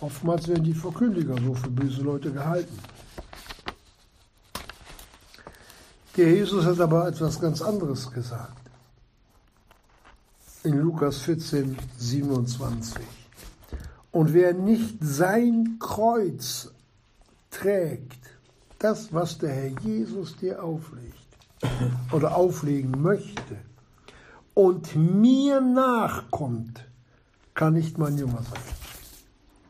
[0.00, 2.78] Oftmals werden die Verkündiger so für böse Leute gehalten.
[6.18, 8.60] Der Jesus hat aber etwas ganz anderes gesagt
[10.62, 13.02] in Lukas 14, 27.
[14.12, 16.70] Und wer nicht sein Kreuz
[17.56, 18.18] trägt,
[18.78, 21.14] das, was der Herr Jesus dir auflegt
[22.12, 23.56] oder auflegen möchte,
[24.54, 26.86] und mir nachkommt,
[27.54, 28.62] kann nicht mein Jünger sein.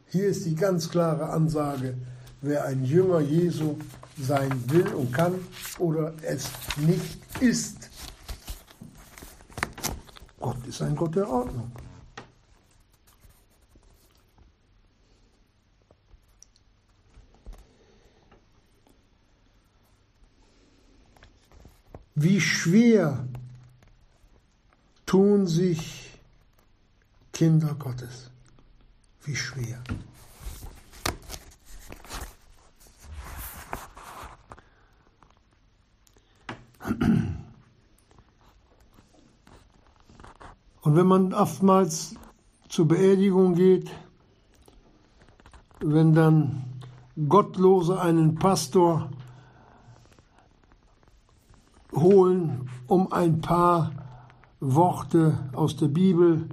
[0.07, 1.97] Hier ist die ganz klare Ansage,
[2.41, 3.77] wer ein Jünger Jesu
[4.19, 5.35] sein will und kann
[5.79, 7.91] oder es nicht ist.
[10.39, 11.73] Gott ist ein Gott der Ordnung.
[22.19, 23.29] Wie schwer
[25.05, 26.19] tun sich
[27.31, 28.31] Kinder Gottes.
[29.25, 29.83] Wie schwer.
[40.81, 42.15] Und wenn man oftmals
[42.71, 43.91] zur Beerdigung geht,
[45.81, 46.65] wenn dann
[47.29, 49.11] Gottlose einen Pastor
[51.97, 53.93] holen, um ein paar
[54.61, 56.49] Worte aus der Bibel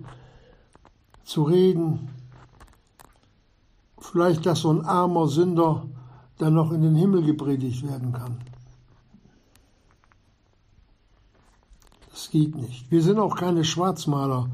[1.24, 2.10] zu reden,
[4.00, 5.86] vielleicht, dass so ein armer Sünder
[6.38, 8.38] dann noch in den Himmel gepredigt werden kann.
[12.12, 12.92] Das geht nicht.
[12.92, 14.50] Wir sind auch keine Schwarzmaler,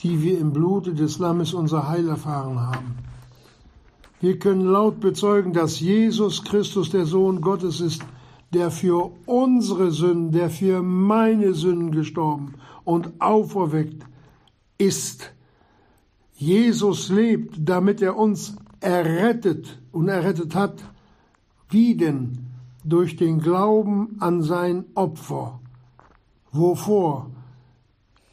[0.00, 2.96] die wir im Blute des Lammes unser Heil erfahren haben.
[4.20, 8.02] Wir können laut bezeugen, dass Jesus Christus der Sohn Gottes ist,
[8.54, 14.04] der für unsere Sünden, der für meine Sünden gestorben und auferweckt
[14.78, 15.32] ist.
[16.34, 20.82] Jesus lebt, damit er uns errettet und errettet hat.
[21.68, 22.38] Wie denn?
[22.84, 25.60] Durch den Glauben an sein Opfer.
[26.52, 27.30] Wovor?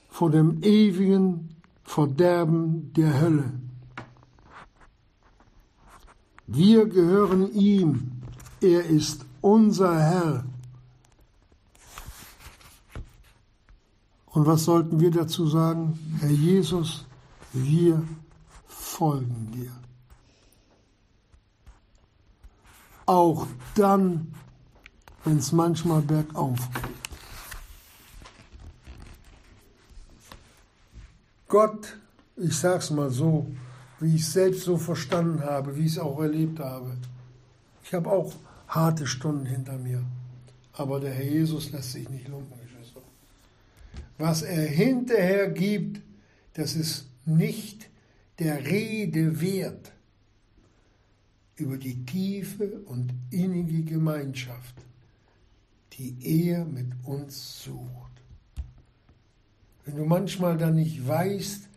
[0.10, 3.54] Vor dem ewigen Verderben der Hölle.
[6.48, 8.12] Wir gehören ihm.
[8.60, 10.46] Er ist unser Herr.
[14.28, 16.00] Und was sollten wir dazu sagen?
[16.22, 17.06] Herr Jesus,
[17.52, 18.02] wir
[18.68, 19.72] folgen dir.
[23.06, 24.34] Auch dann,
[25.26, 26.92] wenn es manchmal bergauf geht.
[31.50, 31.98] Gott,
[32.38, 33.46] ich sag's mal so,
[34.00, 36.96] wie ich es selbst so verstanden habe, wie ich es auch erlebt habe.
[37.84, 38.32] Ich habe auch
[38.72, 40.04] harte Stunden hinter mir.
[40.74, 43.02] Aber der Herr Jesus lässt sich nicht lumpen, Geschwister.
[44.18, 46.02] Was er hinterher gibt,
[46.54, 47.90] das ist nicht
[48.40, 49.92] der Rede wert
[51.58, 54.76] über die tiefe und innige Gemeinschaft,
[55.94, 58.24] die er mit uns sucht.
[59.86, 61.68] Wenn du manchmal dann nicht weißt,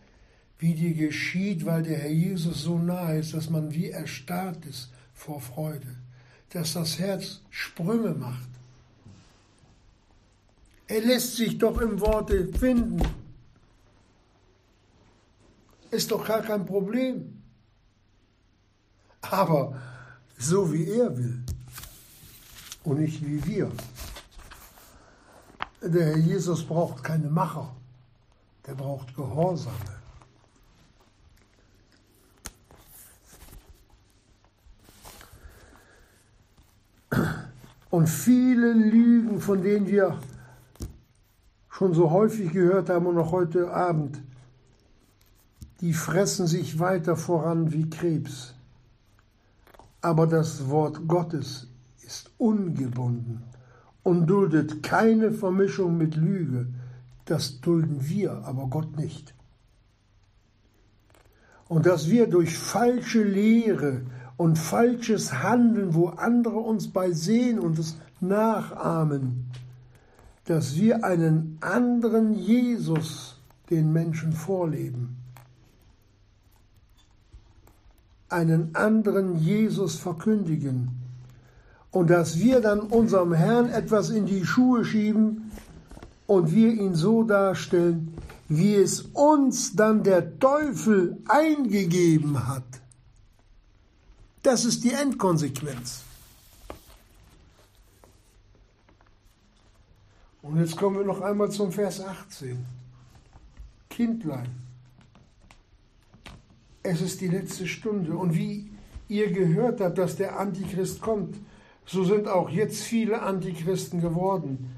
[0.58, 4.92] wie dir geschieht, weil der Herr Jesus so nahe ist, dass man wie erstarrt ist
[5.12, 6.03] vor Freude
[6.54, 8.48] dass das Herz Sprünge macht.
[10.86, 13.02] Er lässt sich doch im Worte finden.
[15.90, 17.42] Ist doch gar kein Problem.
[19.20, 19.80] Aber
[20.38, 21.42] so wie er will
[22.84, 23.72] und nicht wie wir.
[25.82, 27.74] Der Herr Jesus braucht keine Macher,
[28.66, 30.03] der braucht Gehorsame.
[37.94, 40.18] Und viele Lügen, von denen wir
[41.70, 44.20] schon so häufig gehört haben und auch heute Abend,
[45.80, 48.56] die fressen sich weiter voran wie Krebs.
[50.00, 51.68] Aber das Wort Gottes
[52.04, 53.44] ist ungebunden
[54.02, 56.66] und duldet keine Vermischung mit Lüge.
[57.26, 59.36] Das dulden wir, aber Gott nicht.
[61.68, 64.02] Und dass wir durch falsche Lehre
[64.36, 69.46] und falsches Handeln, wo andere uns bei sehen und es nachahmen,
[70.46, 75.16] dass wir einen anderen Jesus den Menschen vorleben,
[78.28, 80.90] einen anderen Jesus verkündigen
[81.90, 85.50] und dass wir dann unserem Herrn etwas in die Schuhe schieben
[86.26, 88.14] und wir ihn so darstellen,
[88.48, 92.64] wie es uns dann der Teufel eingegeben hat.
[94.44, 96.02] Das ist die Endkonsequenz.
[100.42, 102.62] Und jetzt kommen wir noch einmal zum Vers 18.
[103.88, 104.50] Kindlein,
[106.82, 108.14] es ist die letzte Stunde.
[108.14, 108.70] Und wie
[109.08, 111.38] ihr gehört habt, dass der Antichrist kommt,
[111.86, 114.76] so sind auch jetzt viele Antichristen geworden.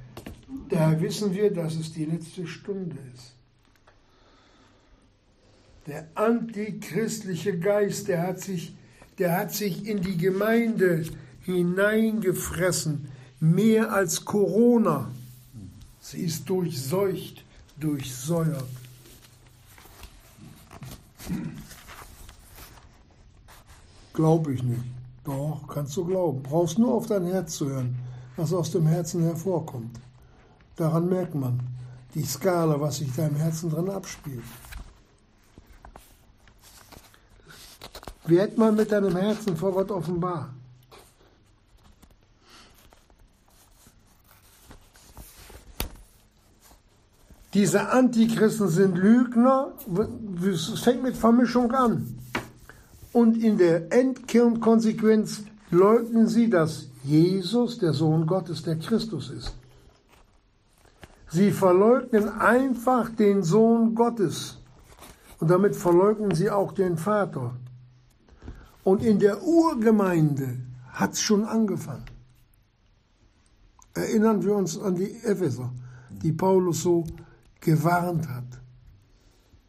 [0.68, 3.34] Daher wissen wir, dass es die letzte Stunde ist.
[5.88, 8.76] Der antichristliche Geist, der hat sich
[9.18, 11.04] der hat sich in die Gemeinde
[11.42, 13.08] hineingefressen,
[13.40, 15.10] mehr als Corona.
[16.00, 17.44] Sie ist durchseucht,
[17.78, 18.64] durchsäuert.
[24.12, 24.84] Glaube ich nicht.
[25.24, 26.42] Doch, kannst du glauben.
[26.42, 27.96] Brauchst nur auf dein Herz zu hören,
[28.36, 29.98] was aus dem Herzen hervorkommt.
[30.76, 31.60] Daran merkt man
[32.14, 34.44] die Skala, was sich da im Herzen drin abspielt.
[38.26, 40.50] Werd mal mit deinem Herzen vor Gott offenbar.
[47.54, 49.72] Diese Antichristen sind Lügner.
[50.44, 52.18] Es fängt mit Vermischung an.
[53.12, 59.54] Und in der Endkernkonsequenz leugnen sie, dass Jesus der Sohn Gottes, der Christus ist.
[61.30, 64.58] Sie verleugnen einfach den Sohn Gottes.
[65.38, 67.54] Und damit verleugnen sie auch den Vater.
[68.86, 70.60] Und in der Urgemeinde
[70.92, 72.04] hat es schon angefangen.
[73.94, 75.72] Erinnern wir uns an die Epheser,
[76.10, 77.04] die Paulus so
[77.58, 78.60] gewarnt hat,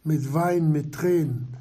[0.04, 1.58] mit Wein, mit Tränen,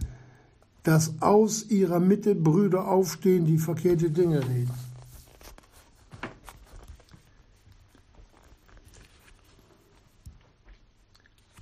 [0.82, 4.74] dass aus ihrer Mitte Brüder aufstehen, die verkehrte Dinge reden.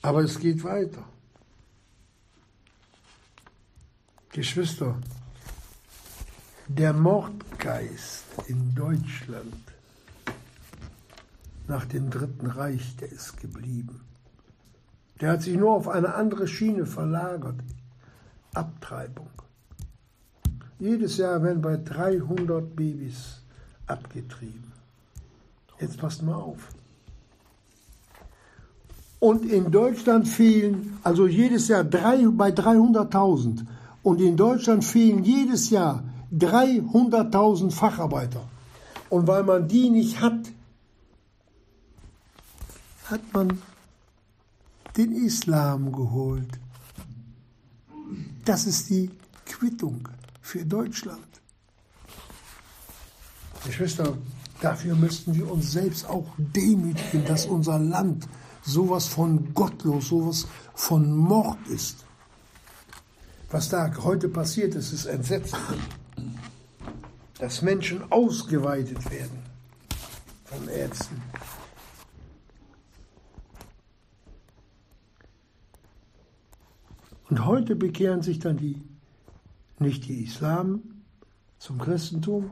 [0.02, 1.04] Aber es geht weiter.
[4.32, 4.98] Geschwister,
[6.68, 9.54] der Mordgeist in Deutschland
[11.66, 14.00] nach dem Dritten Reich, der ist geblieben.
[15.20, 17.56] Der hat sich nur auf eine andere Schiene verlagert.
[18.54, 19.30] Abtreibung.
[20.78, 23.40] Jedes Jahr werden bei 300 Babys
[23.86, 24.72] abgetrieben.
[25.80, 26.68] Jetzt passt mal auf.
[29.20, 33.64] Und in Deutschland fehlen, also jedes Jahr drei, bei 300.000.
[34.02, 36.04] Und in Deutschland fehlen jedes Jahr
[36.38, 38.44] 300.000 Facharbeiter.
[39.10, 40.50] Und weil man die nicht hat,
[43.06, 43.60] hat man
[44.96, 46.48] den Islam geholt.
[48.44, 49.10] Das ist die
[49.46, 50.08] Quittung
[50.40, 51.20] für Deutschland.
[53.64, 54.16] Geschwister,
[54.60, 58.28] dafür müssten wir uns selbst auch demütigen, dass unser Land
[58.62, 62.04] sowas von gottlos, sowas von Mord ist.
[63.50, 65.54] Was da heute passiert ist, ist entsetzlich.
[67.38, 69.42] Dass Menschen ausgeweitet werden
[70.44, 71.20] von Ärzten.
[77.30, 78.80] Und heute bekehren sich dann die,
[79.80, 80.82] nicht die Islam
[81.58, 82.50] zum Christentum,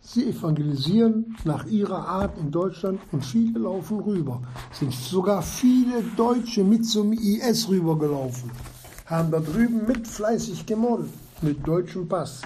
[0.00, 4.42] sie evangelisieren nach ihrer Art in Deutschland und viele laufen rüber.
[4.72, 8.50] Sind sogar viele Deutsche mit zum IS rübergelaufen,
[9.06, 11.10] haben da drüben mit fleißig gemodelt,
[11.42, 12.42] mit deutschem Pass.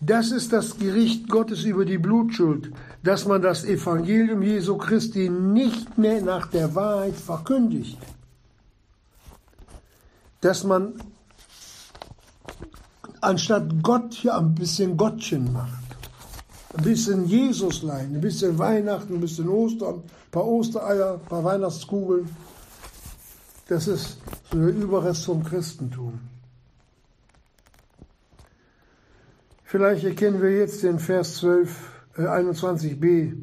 [0.00, 2.70] Das ist das Gericht Gottes über die Blutschuld,
[3.02, 7.98] dass man das Evangelium Jesu Christi nicht mehr nach der Wahrheit verkündigt.
[10.42, 10.94] Dass man
[13.22, 15.72] anstatt Gott hier ein bisschen Gottchen macht.
[16.76, 22.28] Ein bisschen Jesuslein, ein bisschen Weihnachten, ein bisschen Ostern, ein paar Ostereier, ein paar Weihnachtskugeln.
[23.68, 24.18] Das ist
[24.52, 26.20] so der Überrest vom Christentum.
[29.68, 33.42] Vielleicht erkennen wir jetzt den Vers 12, äh 21b,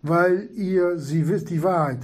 [0.00, 2.00] weil ihr sie wisst, die Wahrheit,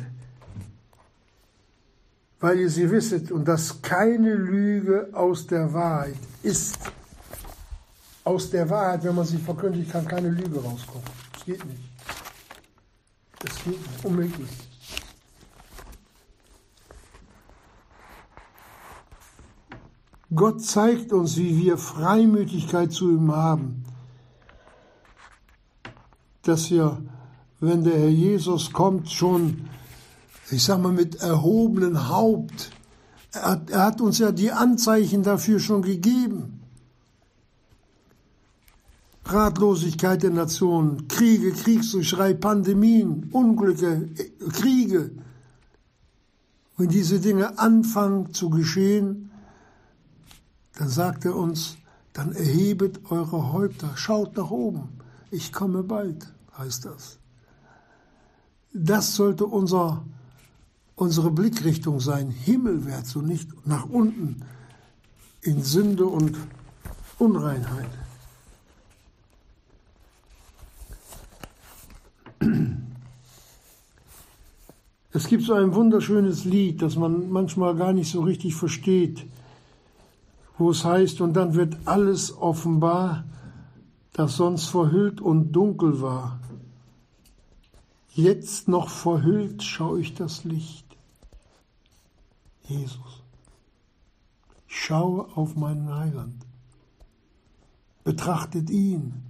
[2.38, 6.78] weil ihr sie wisset und dass keine Lüge aus der Wahrheit ist.
[8.24, 11.08] Aus der Wahrheit, wenn man sie verkündigt, kann keine Lüge rauskommen.
[11.32, 11.80] Das geht nicht.
[13.38, 14.04] Das geht nicht.
[14.04, 14.67] Unmöglich.
[20.34, 23.84] Gott zeigt uns, wie wir Freimütigkeit zu ihm haben,
[26.42, 27.02] dass wir,
[27.60, 29.68] wenn der Herr Jesus kommt, schon,
[30.50, 32.70] ich sag mal, mit erhobenem Haupt,
[33.32, 36.60] er hat, er hat uns ja die Anzeichen dafür schon gegeben.
[39.24, 44.08] Ratlosigkeit der Nationen, Kriege, Kriegsgeschrei, Pandemien, Unglücke,
[44.52, 45.10] Kriege.
[46.78, 49.30] Wenn diese Dinge anfangen zu geschehen,
[50.78, 51.76] dann sagt er uns,
[52.12, 54.88] dann erhebet eure Häupter, schaut nach oben,
[55.30, 57.18] ich komme bald, heißt das.
[58.72, 60.04] Das sollte unser,
[60.94, 64.44] unsere Blickrichtung sein, himmelwärts und nicht nach unten
[65.42, 66.36] in Sünde und
[67.18, 67.90] Unreinheit.
[75.12, 79.26] Es gibt so ein wunderschönes Lied, das man manchmal gar nicht so richtig versteht
[80.58, 83.24] wo es heißt, und dann wird alles offenbar,
[84.12, 86.40] das sonst verhüllt und dunkel war.
[88.12, 90.84] Jetzt noch verhüllt schaue ich das Licht.
[92.64, 93.22] Jesus.
[94.66, 96.44] Ich schaue auf meinen Heiland.
[98.02, 99.22] Betrachtet ihn.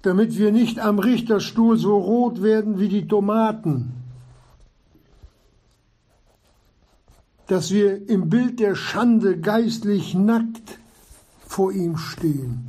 [0.00, 4.05] Damit wir nicht am Richterstuhl so rot werden wie die Tomaten,
[7.46, 10.78] dass wir im Bild der Schande geistlich nackt
[11.46, 12.68] vor ihm stehen.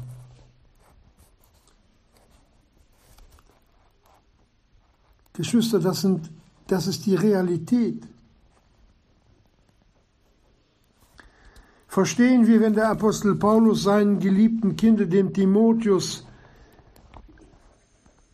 [5.33, 6.29] Geschwister, das, sind,
[6.67, 8.03] das ist die Realität.
[11.87, 16.25] Verstehen wir, wenn der Apostel Paulus seinen geliebten Kinder, dem Timotheus,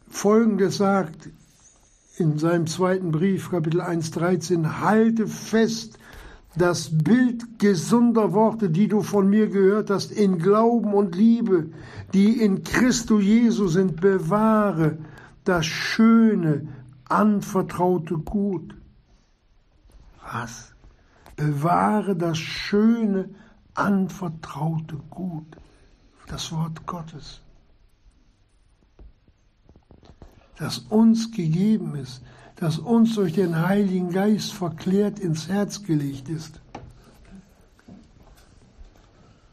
[0.08, 1.30] Folgendes sagt
[2.18, 5.98] in seinem zweiten Brief, Kapitel 1, 13, halte fest
[6.56, 11.72] das Bild gesunder Worte, die du von mir gehört hast, in Glauben und Liebe,
[12.14, 14.98] die in Christo Jesu sind, bewahre
[15.44, 16.68] das schöne,
[17.10, 18.76] anvertraute Gut.
[20.32, 20.74] Was?
[21.36, 23.30] Bewahre das schöne,
[23.74, 25.48] anvertraute Gut.
[26.28, 27.42] Das Wort Gottes.
[30.58, 32.22] Das uns gegeben ist,
[32.56, 36.62] das uns durch den Heiligen Geist verklärt ins Herz gelegt ist.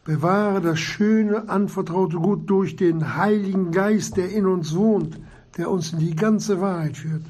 [0.05, 5.18] Bewahre das schöne, anvertraute Gut durch den Heiligen Geist, der in uns wohnt,
[5.57, 7.24] der uns in die ganze Wahrheit führt.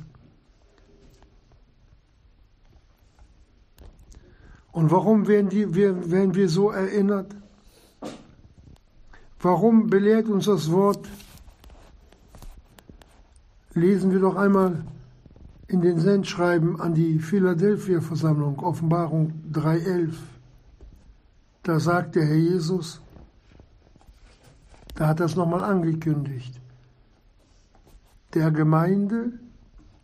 [4.72, 7.34] Und warum werden, die, werden wir so erinnert?
[9.40, 11.08] Warum belehrt uns das Wort?
[13.74, 14.84] Lesen wir doch einmal
[15.70, 20.14] in den Sendschreiben an die Philadelphia-Versammlung, Offenbarung 3.11.
[21.62, 23.00] Da sagt der Herr Jesus,
[24.96, 26.60] da hat er es nochmal angekündigt,
[28.34, 29.32] der Gemeinde,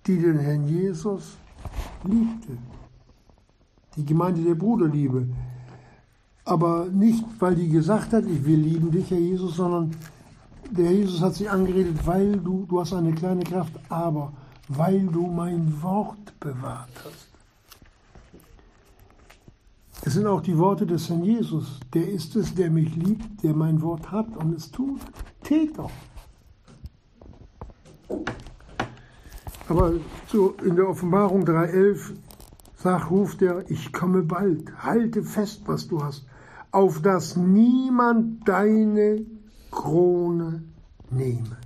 [0.07, 1.37] die den Herrn Jesus
[2.05, 2.59] liebte
[3.97, 5.27] die Gemeinde der Bruderliebe.
[6.45, 9.91] Aber nicht, weil die gesagt hat, wir lieben dich, Herr Jesus, sondern
[10.71, 14.33] der Herr Jesus hat sich angeredet, weil du, du hast eine kleine Kraft, aber
[14.69, 17.29] weil du mein Wort bewahrt hast.
[20.05, 21.81] Es sind auch die Worte des Herrn Jesus.
[21.93, 25.01] Der ist es, der mich liebt, der mein Wort hat und es tut.
[25.43, 25.91] Täter.
[29.69, 29.95] Aber
[30.29, 32.13] so in der Offenbarung 3.11
[32.79, 36.25] Sag, ruft er, ich komme bald, halte fest, was du hast,
[36.71, 39.27] auf dass niemand deine
[39.73, 40.63] Krone
[41.11, 41.57] nehme.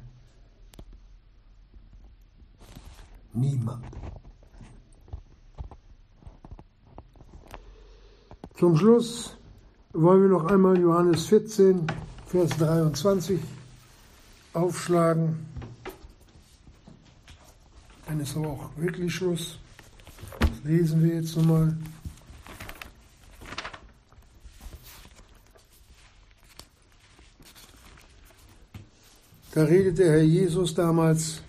[3.33, 3.85] Niemand.
[8.57, 9.37] Zum Schluss
[9.93, 11.87] wollen wir noch einmal Johannes 14,
[12.26, 13.41] Vers 23
[14.53, 15.47] aufschlagen.
[18.07, 19.59] Dann ist aber auch wirklich Schluss
[20.64, 21.76] lesen wir jetzt nochmal.
[29.53, 31.43] Da redet der Herr Jesus damals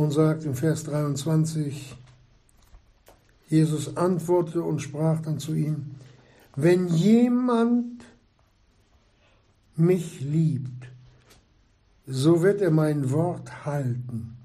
[0.00, 1.94] und sagt im Vers 23,
[3.50, 5.90] Jesus antwortete und sprach dann zu ihm,
[6.56, 8.02] wenn jemand
[9.76, 10.86] mich liebt,
[12.06, 14.38] so wird er mein Wort halten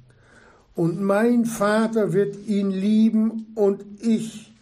[0.76, 4.54] und mein Vater wird ihn lieben und ich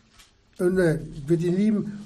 [0.59, 2.05] äh, ne, wird ihn lieben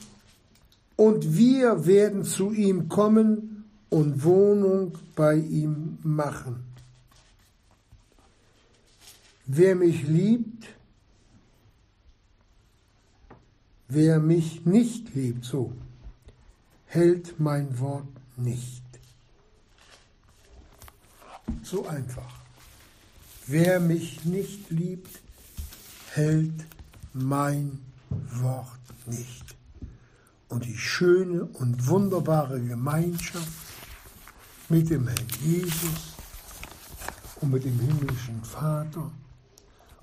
[0.95, 6.66] und wir werden zu ihm kommen und Wohnung bei ihm machen.
[9.49, 10.67] Wer mich liebt,
[13.87, 15.71] wer mich nicht liebt, so
[16.85, 18.83] hält mein Wort nicht.
[21.63, 22.41] So einfach.
[23.45, 25.21] Wer mich nicht liebt,
[26.11, 26.65] hält
[27.13, 27.79] mein
[28.09, 28.67] Wort
[29.05, 29.55] nicht.
[30.49, 33.47] Und die schöne und wunderbare Gemeinschaft
[34.67, 36.15] mit dem Herrn Jesus
[37.39, 39.09] und mit dem himmlischen Vater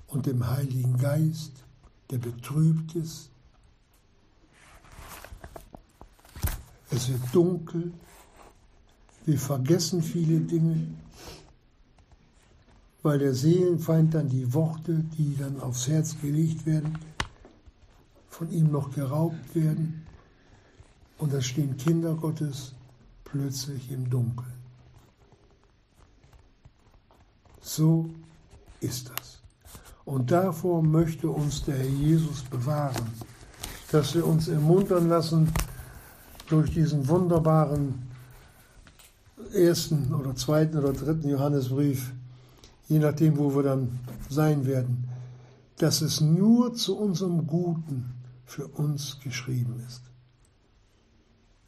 [0.07, 1.51] und dem Heiligen Geist,
[2.09, 3.29] der betrübt ist.
[6.91, 7.91] Es wird dunkel,
[9.25, 10.87] wir vergessen viele Dinge,
[13.01, 16.97] weil der Seelenfeind dann die Worte, die dann aufs Herz gelegt werden,
[18.29, 20.05] von ihm noch geraubt werden.
[21.17, 22.73] Und da stehen Kinder Gottes
[23.23, 24.53] plötzlich im Dunkeln.
[27.61, 28.09] So
[28.79, 29.24] ist das.
[30.05, 33.07] Und davor möchte uns der Herr Jesus bewahren,
[33.91, 35.51] dass wir uns ermuntern lassen
[36.47, 38.03] durch diesen wunderbaren
[39.53, 42.13] ersten oder zweiten oder dritten Johannesbrief,
[42.87, 43.99] je nachdem, wo wir dann
[44.29, 45.09] sein werden,
[45.77, 48.13] dass es nur zu unserem Guten
[48.45, 50.01] für uns geschrieben ist.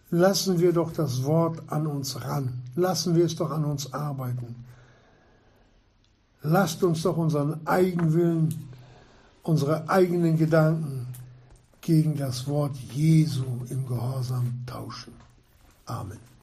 [0.09, 2.61] Lassen wir doch das Wort an uns ran.
[2.75, 4.66] Lassen wir es doch an uns arbeiten.
[6.49, 8.69] Lasst uns doch unseren Eigenwillen,
[9.43, 11.07] unsere eigenen Gedanken
[11.81, 15.13] gegen das Wort Jesu im Gehorsam tauschen.
[15.85, 16.36] Amen.